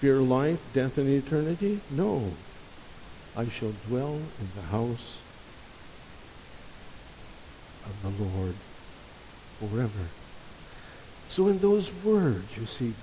Fear 0.00 0.20
life, 0.20 0.60
death, 0.72 0.98
and 0.98 1.08
eternity? 1.08 1.80
No. 1.90 2.32
I 3.36 3.48
shall 3.48 3.72
dwell 3.86 4.14
in 4.14 4.48
the 4.56 4.68
house 4.68 5.18
of 7.84 8.02
the 8.02 8.24
Lord 8.24 8.54
forever. 9.58 10.08
So 11.28 11.48
in 11.48 11.58
those 11.58 11.92
words, 12.04 12.56
you 12.56 12.66
see, 12.66 12.94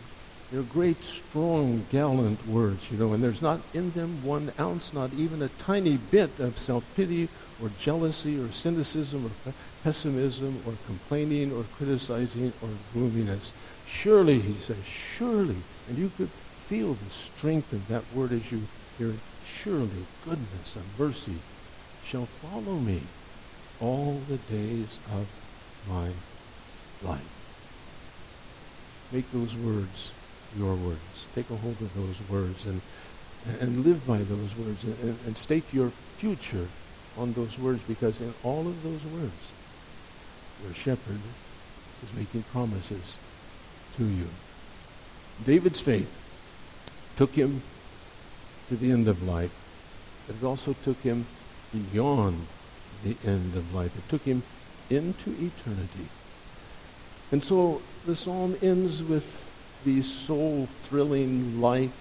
they're 0.52 0.62
great, 0.62 1.04
strong, 1.04 1.86
gallant 1.92 2.48
words, 2.48 2.92
you 2.92 2.98
know, 2.98 3.14
and 3.14 3.24
there's 3.24 3.42
not 3.42 3.62
in 3.74 3.92
them 3.92 4.24
one 4.24 4.52
ounce, 4.60 4.94
not 4.94 5.12
even 5.14 5.42
a 5.42 5.50
tiny 5.50 5.98
bit 5.98 6.40
of 6.40 6.58
self-pity 6.58 7.30
or 7.62 7.70
jealousy 7.80 8.40
or 8.40 8.52
cynicism 8.52 9.26
or 9.26 9.54
pessimism 9.84 10.62
or 10.66 10.74
complaining 10.86 11.52
or 11.52 11.64
criticizing 11.78 12.54
or 12.62 12.70
gloominess. 12.94 13.54
Surely, 13.88 14.40
he 14.40 14.54
says, 14.54 14.84
surely, 14.86 15.58
and 15.88 15.98
you 15.98 16.12
could 16.18 16.30
feel 16.30 16.94
the 16.94 17.12
strength 17.12 17.74
of 17.74 17.88
that 17.88 18.04
word 18.14 18.32
as 18.32 18.52
you 18.52 18.62
hear 18.98 19.10
it, 19.10 19.20
surely 19.46 20.06
goodness 20.24 20.76
and 20.76 20.86
mercy 20.98 21.36
shall 22.04 22.26
follow 22.26 22.76
me 22.76 23.02
all 23.80 24.22
the 24.28 24.38
days 24.38 25.00
of 25.14 25.28
my 25.88 26.06
life. 26.06 26.35
Make 29.12 29.32
those 29.32 29.56
words 29.56 30.12
your 30.58 30.76
words. 30.76 31.28
Take 31.34 31.50
a 31.50 31.56
hold 31.56 31.80
of 31.82 31.94
those 31.94 32.20
words 32.30 32.66
and, 32.66 32.82
and 33.60 33.86
live 33.86 34.06
by 34.06 34.20
those 34.20 34.56
words 34.58 34.84
and, 34.84 35.18
and 35.26 35.38
stake 35.38 35.74
your 35.74 35.92
future 36.18 36.68
on 37.18 37.34
those 37.34 37.58
words 37.58 37.82
because 37.88 38.20
in 38.20 38.34
all 38.44 38.68
of 38.68 38.84
those 38.84 39.06
words, 39.06 39.52
your 40.64 40.74
shepherd 40.74 41.20
is 42.04 42.14
making 42.18 42.44
promises 42.44 43.18
to 43.98 44.06
you. 44.06 44.28
David's 45.46 45.82
faith 45.82 46.18
took 47.16 47.32
him 47.32 47.62
to 48.70 48.76
the 48.76 48.92
end 48.92 49.08
of 49.08 49.24
life, 49.24 49.56
but 50.28 50.36
it 50.36 50.44
also 50.44 50.76
took 50.84 51.00
him 51.02 51.26
beyond 51.72 52.48
the 53.04 53.16
end 53.26 53.56
of 53.56 53.74
life. 53.74 53.98
It 53.98 54.10
took 54.10 54.24
him 54.24 54.44
into 54.90 55.32
eternity. 55.32 56.10
And 57.32 57.44
so 57.44 57.82
the 58.06 58.16
psalm 58.16 58.56
ends 58.62 59.02
with 59.02 59.44
these 59.84 60.10
soul 60.10 60.68
thrilling, 60.68 61.60
life, 61.60 61.96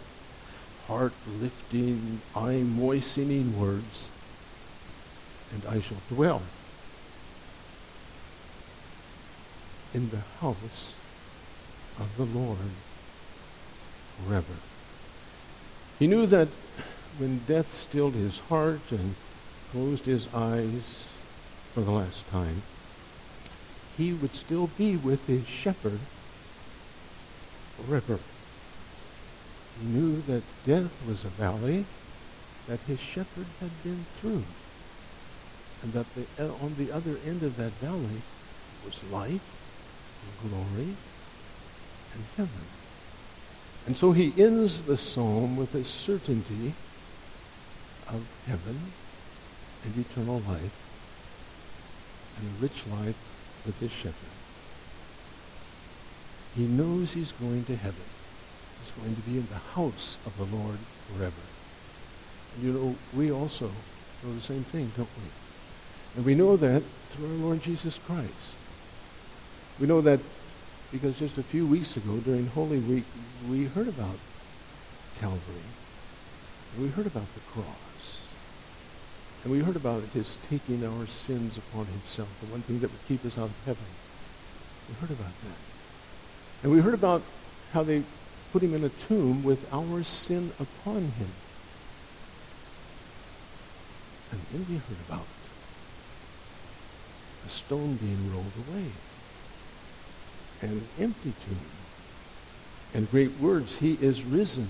heart 0.86 1.12
lifting, 1.40 2.20
eye 2.34 2.62
moistening 2.62 3.58
words. 3.58 4.08
And 5.52 5.64
I 5.66 5.80
shall 5.80 5.98
dwell 6.08 6.42
in 9.92 10.10
the 10.10 10.22
house 10.40 10.94
of 11.98 12.16
the 12.16 12.24
Lord 12.24 12.58
forever. 14.18 14.54
He 15.98 16.06
knew 16.06 16.26
that 16.26 16.48
when 17.18 17.38
death 17.46 17.72
stilled 17.72 18.14
his 18.14 18.40
heart 18.40 18.90
and 18.90 19.14
closed 19.70 20.06
his 20.06 20.28
eyes 20.34 21.12
for 21.72 21.82
the 21.82 21.92
last 21.92 22.28
time, 22.30 22.62
he 23.96 24.12
would 24.12 24.34
still 24.34 24.68
be 24.78 24.96
with 24.96 25.26
his 25.26 25.46
shepherd 25.46 26.00
forever. 27.76 28.18
He 29.80 29.86
knew 29.86 30.20
that 30.22 30.42
death 30.66 31.06
was 31.06 31.24
a 31.24 31.28
valley 31.28 31.84
that 32.68 32.80
his 32.80 32.98
shepherd 32.98 33.46
had 33.60 33.70
been 33.82 34.04
through, 34.16 34.42
and 35.82 35.92
that 35.92 36.06
the, 36.14 36.48
on 36.62 36.74
the 36.78 36.90
other 36.92 37.16
end 37.26 37.42
of 37.42 37.56
that 37.56 37.72
valley 37.72 38.22
was 38.84 39.02
light 39.12 39.28
and 39.30 40.50
glory 40.50 40.96
and 42.14 42.24
heaven. 42.36 42.66
And 43.86 43.96
so 43.96 44.12
he 44.12 44.32
ends 44.42 44.84
the 44.84 44.96
psalm 44.96 45.56
with 45.56 45.74
a 45.74 45.84
certainty 45.84 46.72
of 48.08 48.22
heaven 48.46 48.80
and 49.84 49.98
eternal 49.98 50.40
life 50.48 50.72
and 52.38 52.48
a 52.48 52.62
rich 52.62 52.82
life 52.90 53.33
with 53.64 53.78
his 53.78 53.90
shepherd. 53.90 54.34
He 56.56 56.66
knows 56.66 57.12
he's 57.12 57.32
going 57.32 57.64
to 57.64 57.76
heaven. 57.76 58.04
He's 58.82 58.92
going 58.92 59.16
to 59.16 59.22
be 59.22 59.38
in 59.38 59.46
the 59.48 59.74
house 59.74 60.18
of 60.24 60.36
the 60.36 60.56
Lord 60.56 60.78
forever. 61.08 61.32
And 62.54 62.64
you 62.64 62.72
know, 62.72 62.96
we 63.14 63.32
also 63.32 63.66
know 64.22 64.34
the 64.34 64.40
same 64.40 64.62
thing, 64.62 64.92
don't 64.96 65.08
we? 65.16 65.30
And 66.16 66.24
we 66.24 66.34
know 66.34 66.56
that 66.56 66.82
through 67.10 67.26
our 67.26 67.32
Lord 67.32 67.62
Jesus 67.62 67.98
Christ. 67.98 68.56
We 69.80 69.86
know 69.86 70.00
that 70.02 70.20
because 70.92 71.18
just 71.18 71.38
a 71.38 71.42
few 71.42 71.66
weeks 71.66 71.96
ago 71.96 72.18
during 72.18 72.46
Holy 72.46 72.78
Week, 72.78 73.04
we 73.50 73.64
heard 73.64 73.88
about 73.88 74.16
Calvary. 75.18 75.66
We 76.78 76.88
heard 76.88 77.06
about 77.06 77.32
the 77.34 77.40
cross. 77.40 77.93
And 79.44 79.52
we 79.52 79.60
heard 79.60 79.76
about 79.76 80.02
his 80.14 80.38
taking 80.48 80.84
our 80.86 81.06
sins 81.06 81.58
upon 81.58 81.84
himself, 81.86 82.28
the 82.40 82.46
one 82.46 82.62
thing 82.62 82.80
that 82.80 82.90
would 82.90 83.06
keep 83.06 83.24
us 83.26 83.36
out 83.36 83.50
of 83.50 83.64
heaven. 83.66 83.84
We 84.88 84.94
heard 84.94 85.10
about 85.10 85.32
that. 85.42 85.58
And 86.62 86.72
we 86.72 86.80
heard 86.80 86.94
about 86.94 87.20
how 87.74 87.82
they 87.82 88.04
put 88.52 88.62
him 88.62 88.74
in 88.74 88.84
a 88.84 88.88
tomb 88.88 89.44
with 89.44 89.70
our 89.72 90.02
sin 90.02 90.52
upon 90.58 91.02
him. 91.02 91.28
And 94.32 94.40
then 94.50 94.66
we 94.68 94.76
heard 94.76 94.98
about 95.06 95.26
a 97.44 97.48
stone 97.50 97.96
being 97.96 98.32
rolled 98.32 98.52
away 98.66 98.86
and 100.62 100.72
an 100.72 100.88
empty 100.98 101.34
tomb. 101.46 101.58
And 102.94 103.10
great 103.10 103.38
words, 103.38 103.78
he 103.78 103.98
is 104.00 104.24
risen. 104.24 104.68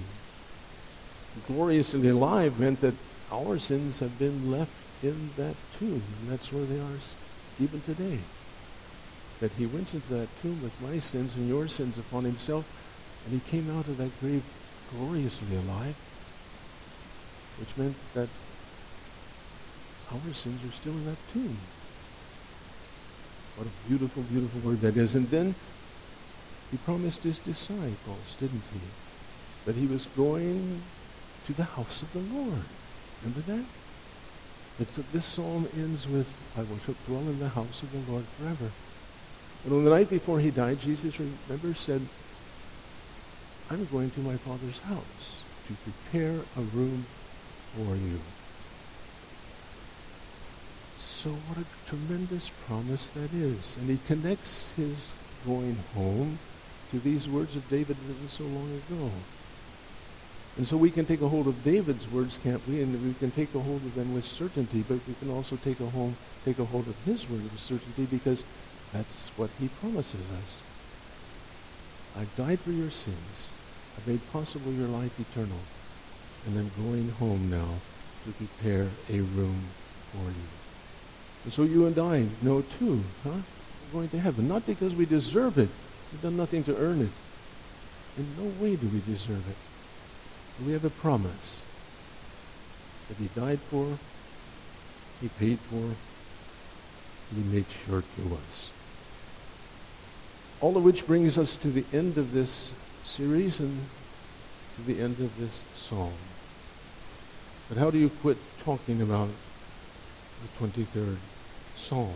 Gloriously 1.47 2.09
alive 2.09 2.59
meant 2.59 2.81
that 2.81 2.95
our 3.31 3.59
sins 3.59 4.01
have 4.01 4.19
been 4.19 4.51
left 4.51 4.73
in 5.03 5.31
that 5.37 5.55
tomb. 5.79 6.03
And 6.21 6.31
that's 6.31 6.53
where 6.53 6.65
they 6.65 6.79
are 6.79 6.99
even 7.61 7.81
today. 7.83 8.19
That 9.41 9.53
he 9.53 9.67
went 9.67 9.93
into 9.95 10.09
that 10.15 10.29
tomb 10.43 10.63
with 10.63 10.81
my 10.81 10.99
sins 10.99 11.37
and 11.37 11.49
your 11.49 11.69
sins 11.69 11.99
upon 11.99 12.25
himself, 12.25 12.65
and 13.25 13.41
he 13.41 13.51
came 13.51 13.71
out 13.77 13.89
of 13.89 13.97
that 13.99 14.19
grave 14.21 14.43
gloriously 14.91 15.57
alive, 15.57 15.97
which 17.59 17.77
meant 17.77 17.97
that 18.15 18.29
our 20.13 20.33
sins 20.33 20.63
are 20.65 20.75
still 20.75 20.93
in 20.93 21.07
that 21.07 21.19
tomb. 21.33 21.57
What 23.57 23.67
a 23.67 23.89
beautiful, 23.89 24.23
beautiful 24.23 24.61
word 24.61 24.81
that 24.81 24.97
is. 24.97 25.15
And 25.15 25.29
then 25.31 25.55
he 26.71 26.77
promised 26.79 27.23
his 27.23 27.39
disciples, 27.39 28.37
didn't 28.39 28.63
he? 28.73 28.81
That 29.65 29.77
he 29.77 29.87
was 29.87 30.07
going 30.07 30.83
to 31.47 31.53
the 31.53 31.65
house 31.65 32.03
of 32.03 32.13
the 32.13 32.21
Lord. 32.21 32.65
Remember 33.25 33.53
that? 33.53 33.65
It's 34.81 34.97
that 34.97 35.11
this 35.13 35.25
psalm 35.25 35.69
ends 35.77 36.07
with, 36.09 36.35
I 36.57 36.61
will 36.61 36.79
dwell 37.07 37.21
in 37.21 37.39
the 37.39 37.49
house 37.49 37.83
of 37.83 37.93
the 37.93 38.13
Lord 38.13 38.25
forever. 38.39 38.71
And 39.65 39.73
on 39.73 39.85
the 39.85 39.91
night 39.91 40.11
before 40.11 40.41
he 40.41 40.51
died, 40.51 40.81
Jesus, 40.81 41.19
remember, 41.19 41.75
said, 41.75 42.03
I'm 43.71 43.87
going 43.87 44.11
to 44.11 44.21
my 44.21 44.37
Father's 44.37 44.79
house 44.81 45.43
to 45.69 45.75
prepare 45.75 46.41
a 46.57 46.61
room 46.61 47.07
for 47.75 47.97
you. 47.97 48.21
So 50.99 51.31
what 51.31 51.59
a 51.59 51.89
tremendous 51.89 52.51
promise 52.67 53.09
that 53.11 53.33
is. 53.33 53.79
And 53.79 53.89
he 53.89 53.99
connects 54.07 54.73
his 54.73 55.15
going 55.47 55.79
home 55.95 56.39
to 56.91 56.99
these 56.99 57.29
words 57.29 57.57
of 57.57 57.69
David 57.71 57.97
written 58.07 58.29
so 58.29 58.45
long 58.45 58.71
ago. 58.89 59.11
And 60.57 60.67
so 60.67 60.77
we 60.77 60.91
can 60.91 61.05
take 61.05 61.21
a 61.21 61.29
hold 61.29 61.49
of 61.49 61.65
David's 61.65 62.11
words, 62.11 62.39
can't 62.43 62.67
we? 62.69 62.81
And 62.81 63.05
we 63.05 63.15
can 63.15 63.31
take 63.33 63.55
a 63.55 63.61
hold 63.61 63.83
of 63.83 63.95
them 63.95 64.15
with 64.15 64.25
certainty, 64.25 64.85
but 64.87 65.01
we 65.07 65.15
can 65.15 65.31
also 65.31 65.57
take 65.57 65.81
a 65.81 65.87
hold, 65.87 66.15
take 66.45 66.59
a 66.59 66.65
hold 66.65 66.87
of 66.87 66.97
his 67.05 67.29
word 67.29 67.43
with 67.43 67.59
certainty 67.59 68.05
because 68.05 68.45
that's 68.93 69.31
what 69.37 69.51
he 69.59 69.69
promises 69.69 70.21
us. 70.43 70.63
I've 72.17 72.35
died 72.37 72.61
for 72.61 72.71
your 72.71 72.91
sins. 72.91 73.59
I've 73.97 74.07
made 74.07 74.21
possible 74.33 74.73
your 74.73 74.87
life 74.87 75.19
eternal. 75.19 75.59
And 76.47 76.59
I'm 76.59 76.71
going 76.85 77.09
home 77.11 77.51
now 77.51 77.69
to 78.25 78.33
prepare 78.33 78.89
a 79.11 79.21
room 79.21 79.61
for 80.13 80.25
you. 80.25 80.49
And 81.45 81.53
so 81.53 81.63
you 81.65 81.87
and 81.87 81.99
I 81.99 82.27
know 82.43 82.63
too, 82.79 83.03
huh? 83.25 83.31
We're 83.93 84.01
going 84.01 84.09
to 84.11 84.21
heaven. 84.21 84.47
Not 84.47 84.67
because 84.67 84.95
we 84.95 85.05
deserve 85.05 85.59
it, 85.59 85.69
We've 86.15 86.23
done 86.23 86.37
nothing 86.37 86.63
to 86.65 86.77
earn 86.77 87.01
it. 87.01 87.11
In 88.17 88.27
no 88.39 88.63
way 88.63 88.77
do 88.77 88.87
we 88.87 89.01
deserve 89.01 89.43
it. 89.51 89.57
We 90.63 90.73
have 90.73 90.85
a 90.85 90.91
promise 90.91 91.63
that 93.09 93.17
he 93.17 93.29
died 93.39 93.59
for, 93.59 93.99
he 95.21 95.29
paid 95.29 95.59
for, 95.59 95.77
and 95.77 95.97
he 97.37 97.43
made 97.43 97.67
sure 97.85 98.03
to 98.03 98.35
us. 98.35 98.71
All 100.61 100.77
of 100.77 100.85
which 100.85 101.07
brings 101.07 101.37
us 101.37 101.57
to 101.57 101.69
the 101.69 101.85
end 101.93 102.17
of 102.19 102.33
this 102.33 102.71
series 103.03 103.59
and 103.59 103.85
to 104.77 104.83
the 104.83 105.01
end 105.01 105.19
of 105.21 105.39
this 105.39 105.63
psalm. 105.75 106.13
But 107.69 107.79
how 107.79 107.91
do 107.91 107.99
you 107.99 108.09
quit 108.09 108.39
talking 108.65 109.03
about 109.03 109.29
the 110.43 110.67
23rd 110.67 111.17
psalm? 111.77 112.15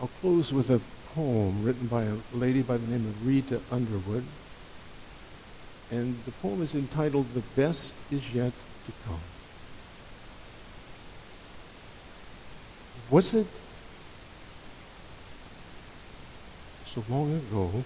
I'll 0.00 0.10
close 0.20 0.52
with 0.52 0.70
a 0.70 0.80
poem 1.14 1.64
written 1.64 1.88
by 1.88 2.04
a 2.04 2.14
lady 2.32 2.62
by 2.62 2.76
the 2.76 2.86
name 2.86 3.06
of 3.06 3.26
Rita 3.26 3.60
Underwood. 3.72 4.24
And 5.90 6.18
the 6.24 6.32
poem 6.32 6.62
is 6.62 6.74
entitled 6.74 7.32
The 7.32 7.42
Best 7.56 7.94
Is 8.10 8.34
Yet 8.34 8.52
to 8.86 8.92
Come. 9.06 9.20
Was 13.10 13.32
it 13.32 13.46
so 16.84 17.02
long 17.08 17.34
ago? 17.34 17.84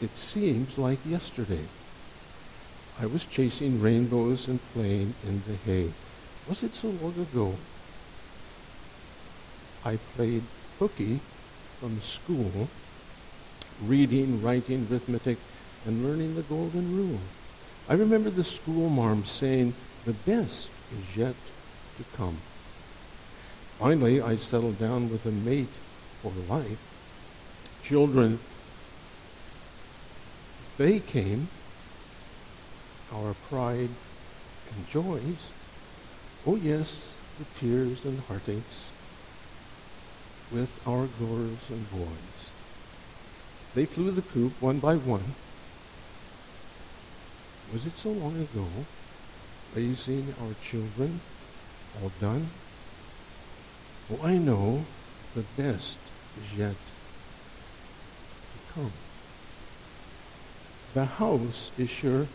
It 0.00 0.14
seems 0.16 0.78
like 0.78 0.98
yesterday. 1.06 1.64
I 3.00 3.06
was 3.06 3.24
chasing 3.24 3.80
rainbows 3.80 4.48
and 4.48 4.58
playing 4.72 5.14
in 5.24 5.42
the 5.46 5.54
hay. 5.64 5.92
Was 6.48 6.64
it 6.64 6.74
so 6.74 6.88
long 6.88 7.14
ago? 7.18 7.54
I 9.84 9.96
played 10.16 10.42
hooky 10.78 11.20
from 11.78 12.00
school, 12.00 12.68
reading, 13.82 14.42
writing, 14.42 14.86
arithmetic, 14.90 15.38
and 15.86 16.04
learning 16.04 16.34
the 16.34 16.42
golden 16.42 16.96
rule. 16.96 17.20
I 17.88 17.94
remember 17.94 18.30
the 18.30 18.44
school 18.44 18.88
marm 18.88 19.24
saying, 19.24 19.74
the 20.04 20.12
best 20.12 20.70
is 20.92 21.16
yet 21.16 21.34
to 21.96 22.04
come. 22.16 22.38
Finally, 23.78 24.20
I 24.20 24.36
settled 24.36 24.78
down 24.78 25.10
with 25.10 25.24
a 25.26 25.30
mate 25.30 25.68
for 26.22 26.32
life. 26.48 26.78
Children, 27.84 28.38
they 30.76 30.98
came, 30.98 31.48
our 33.12 33.34
pride 33.48 33.90
and 34.74 34.88
joys. 34.88 35.52
Oh, 36.46 36.56
yes, 36.56 37.18
the 37.38 37.44
tears 37.58 38.04
and 38.04 38.20
heartaches 38.20 38.88
with 40.50 40.80
our 40.86 41.06
girls 41.18 41.70
and 41.70 41.90
boys. 41.90 42.47
They 43.74 43.84
flew 43.84 44.10
the 44.10 44.22
coop 44.22 44.52
one 44.60 44.78
by 44.78 44.94
one. 44.94 45.34
Was 47.72 47.86
it 47.86 47.98
so 47.98 48.10
long 48.10 48.40
ago, 48.40 48.66
raising 49.74 50.34
our 50.40 50.54
children, 50.62 51.20
all 52.02 52.10
done? 52.20 52.48
Oh, 54.10 54.24
I 54.24 54.38
know 54.38 54.84
the 55.34 55.44
best 55.56 55.98
is 56.42 56.58
yet 56.58 56.70
to 56.70 58.74
come. 58.74 58.92
The 60.94 61.04
house 61.04 61.70
is 61.76 61.90
sure 61.90 62.26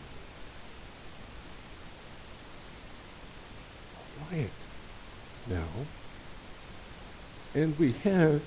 quiet 4.28 4.50
now 5.50 5.66
and 7.54 7.78
we 7.78 7.92
have 8.04 8.42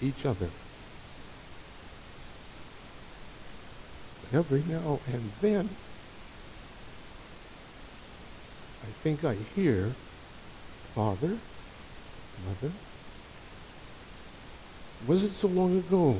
each 0.00 0.24
other. 0.24 0.48
Every 4.32 4.62
now 4.68 5.00
and 5.06 5.30
then, 5.40 5.68
I 8.82 8.90
think 9.02 9.24
I 9.24 9.34
hear 9.54 9.92
Father, 10.94 11.38
Mother. 12.46 12.72
Was 15.06 15.24
it 15.24 15.32
so 15.32 15.48
long 15.48 15.78
ago? 15.78 16.16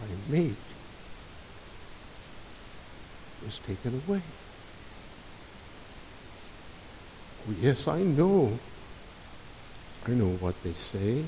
My 0.00 0.34
mate 0.34 0.54
was 3.44 3.58
taken 3.58 4.00
away. 4.06 4.22
Yes, 7.48 7.88
I 7.88 8.02
know. 8.02 8.56
I 10.06 10.12
know 10.12 10.28
what 10.38 10.54
they 10.62 10.72
say. 10.72 11.24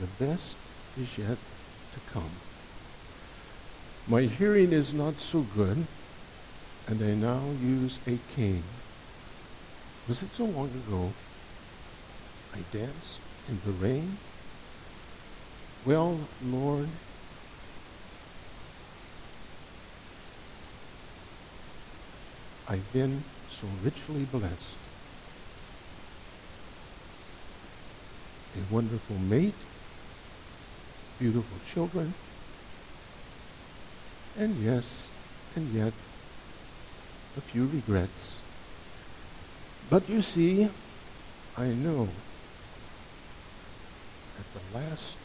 The 0.00 0.24
best 0.24 0.56
is 0.98 1.18
yet 1.18 1.36
to 1.36 2.00
come. 2.12 2.30
My 4.06 4.22
hearing 4.22 4.72
is 4.72 4.94
not 4.94 5.20
so 5.20 5.44
good, 5.54 5.86
and 6.86 7.02
I 7.02 7.12
now 7.14 7.42
use 7.62 7.98
a 8.06 8.16
cane. 8.34 8.62
Was 10.08 10.22
it 10.22 10.34
so 10.34 10.46
long 10.46 10.70
ago 10.88 11.12
I 12.54 12.60
danced 12.72 13.20
in 13.50 13.60
the 13.66 13.72
rain? 13.84 14.16
Well, 15.84 16.18
Lord, 16.46 16.88
I've 22.66 22.92
been 22.94 23.22
so 23.50 23.66
richly 23.84 24.24
blessed. 24.24 24.87
A 28.56 28.72
wonderful 28.72 29.16
mate, 29.16 29.54
beautiful 31.18 31.58
children, 31.72 32.14
and 34.38 34.56
yes, 34.56 35.08
and 35.54 35.72
yet, 35.72 35.92
a 37.36 37.40
few 37.40 37.66
regrets. 37.66 38.40
But 39.90 40.08
you 40.08 40.22
see, 40.22 40.68
I 41.56 41.66
know 41.66 42.08
at 44.38 44.46
the 44.54 44.78
last 44.78 45.16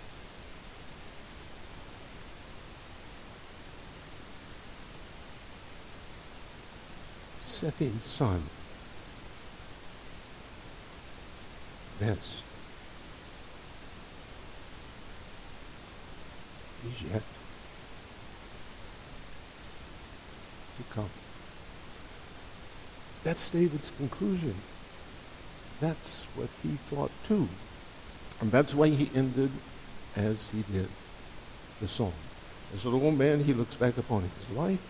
setting 7.39 7.99
sun. 8.03 8.43
Best 11.99 12.43
is 16.87 17.11
yet 17.11 17.21
to 20.77 20.93
come. 20.93 21.09
That's 23.23 23.49
David's 23.49 23.91
conclusion. 23.91 24.55
That's 25.79 26.25
what 26.35 26.49
he 26.61 26.69
thought 26.69 27.11
too. 27.27 27.47
And 28.41 28.51
that's 28.51 28.73
why 28.73 28.89
he 28.89 29.09
ended 29.15 29.51
as 30.15 30.49
he 30.49 30.63
did 30.71 30.89
the 31.79 31.87
song. 31.87 32.13
As 32.73 32.85
an 32.85 32.93
old 32.93 33.17
man, 33.17 33.43
he 33.43 33.53
looks 33.53 33.75
back 33.75 33.97
upon 33.97 34.23
his 34.23 34.57
life 34.57 34.81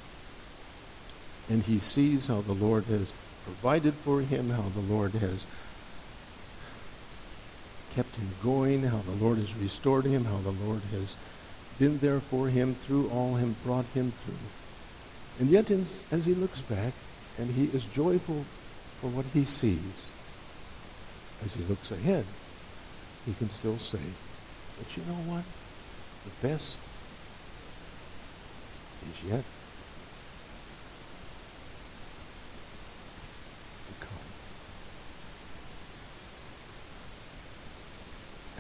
and 1.50 1.64
he 1.64 1.80
sees 1.80 2.28
how 2.28 2.42
the 2.42 2.54
Lord 2.54 2.86
has 2.86 3.12
provided 3.44 3.94
for 3.94 4.22
him, 4.22 4.50
how 4.50 4.70
the 4.70 4.94
Lord 4.94 5.12
has 5.14 5.46
kept 7.94 8.16
him 8.16 8.30
going, 8.42 8.84
how 8.84 9.00
the 9.00 9.24
Lord 9.24 9.38
has 9.38 9.56
restored 9.56 10.06
him, 10.06 10.26
how 10.26 10.38
the 10.38 10.52
Lord 10.52 10.82
has 10.92 11.16
been 11.80 11.98
there 12.00 12.20
for 12.20 12.48
him 12.48 12.76
through 12.76 13.10
all 13.10 13.36
him, 13.36 13.56
brought 13.64 13.86
him 13.94 14.12
through. 14.12 14.36
And 15.40 15.50
yet, 15.50 15.72
in, 15.72 15.86
as 16.12 16.26
he 16.26 16.34
looks 16.34 16.62
back, 16.62 16.94
and 17.38 17.50
he 17.52 17.66
is 17.76 17.84
joyful 17.86 18.46
for 19.02 19.08
what 19.08 19.26
he 19.34 19.44
sees, 19.44 20.10
as 21.44 21.54
he 21.54 21.64
looks 21.66 21.92
ahead, 21.92 22.26
he 23.26 23.34
can 23.34 23.50
still 23.50 23.78
say, 23.80 24.00
but 24.78 24.98
you 24.98 25.04
know 25.04 25.34
what? 25.34 25.44
The 26.26 26.48
best 26.48 26.78
is 29.10 29.30
yet 29.30 29.44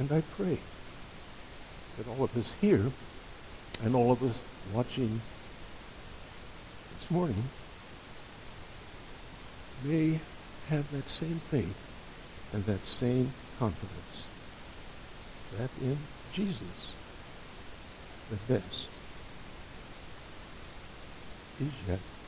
And 0.04 0.12
I 0.12 0.22
pray 0.36 0.58
that 1.98 2.08
all 2.08 2.24
of 2.24 2.36
us 2.38 2.54
here 2.62 2.92
and 3.84 3.96
all 3.96 4.12
of 4.12 4.24
us 4.24 4.42
watching 4.74 5.22
this 6.98 7.12
morning 7.12 7.44
may 9.84 10.20
have 10.70 10.90
that 10.92 11.10
same 11.10 11.40
faith 11.52 11.86
and 12.54 12.66
that 12.66 12.86
same 12.86 13.32
confidence 13.60 14.28
that 15.58 15.70
in 15.82 15.98
Jesus, 16.32 16.96
the 18.30 18.54
best 18.54 18.90
is 21.60 21.72
yet 21.88 22.00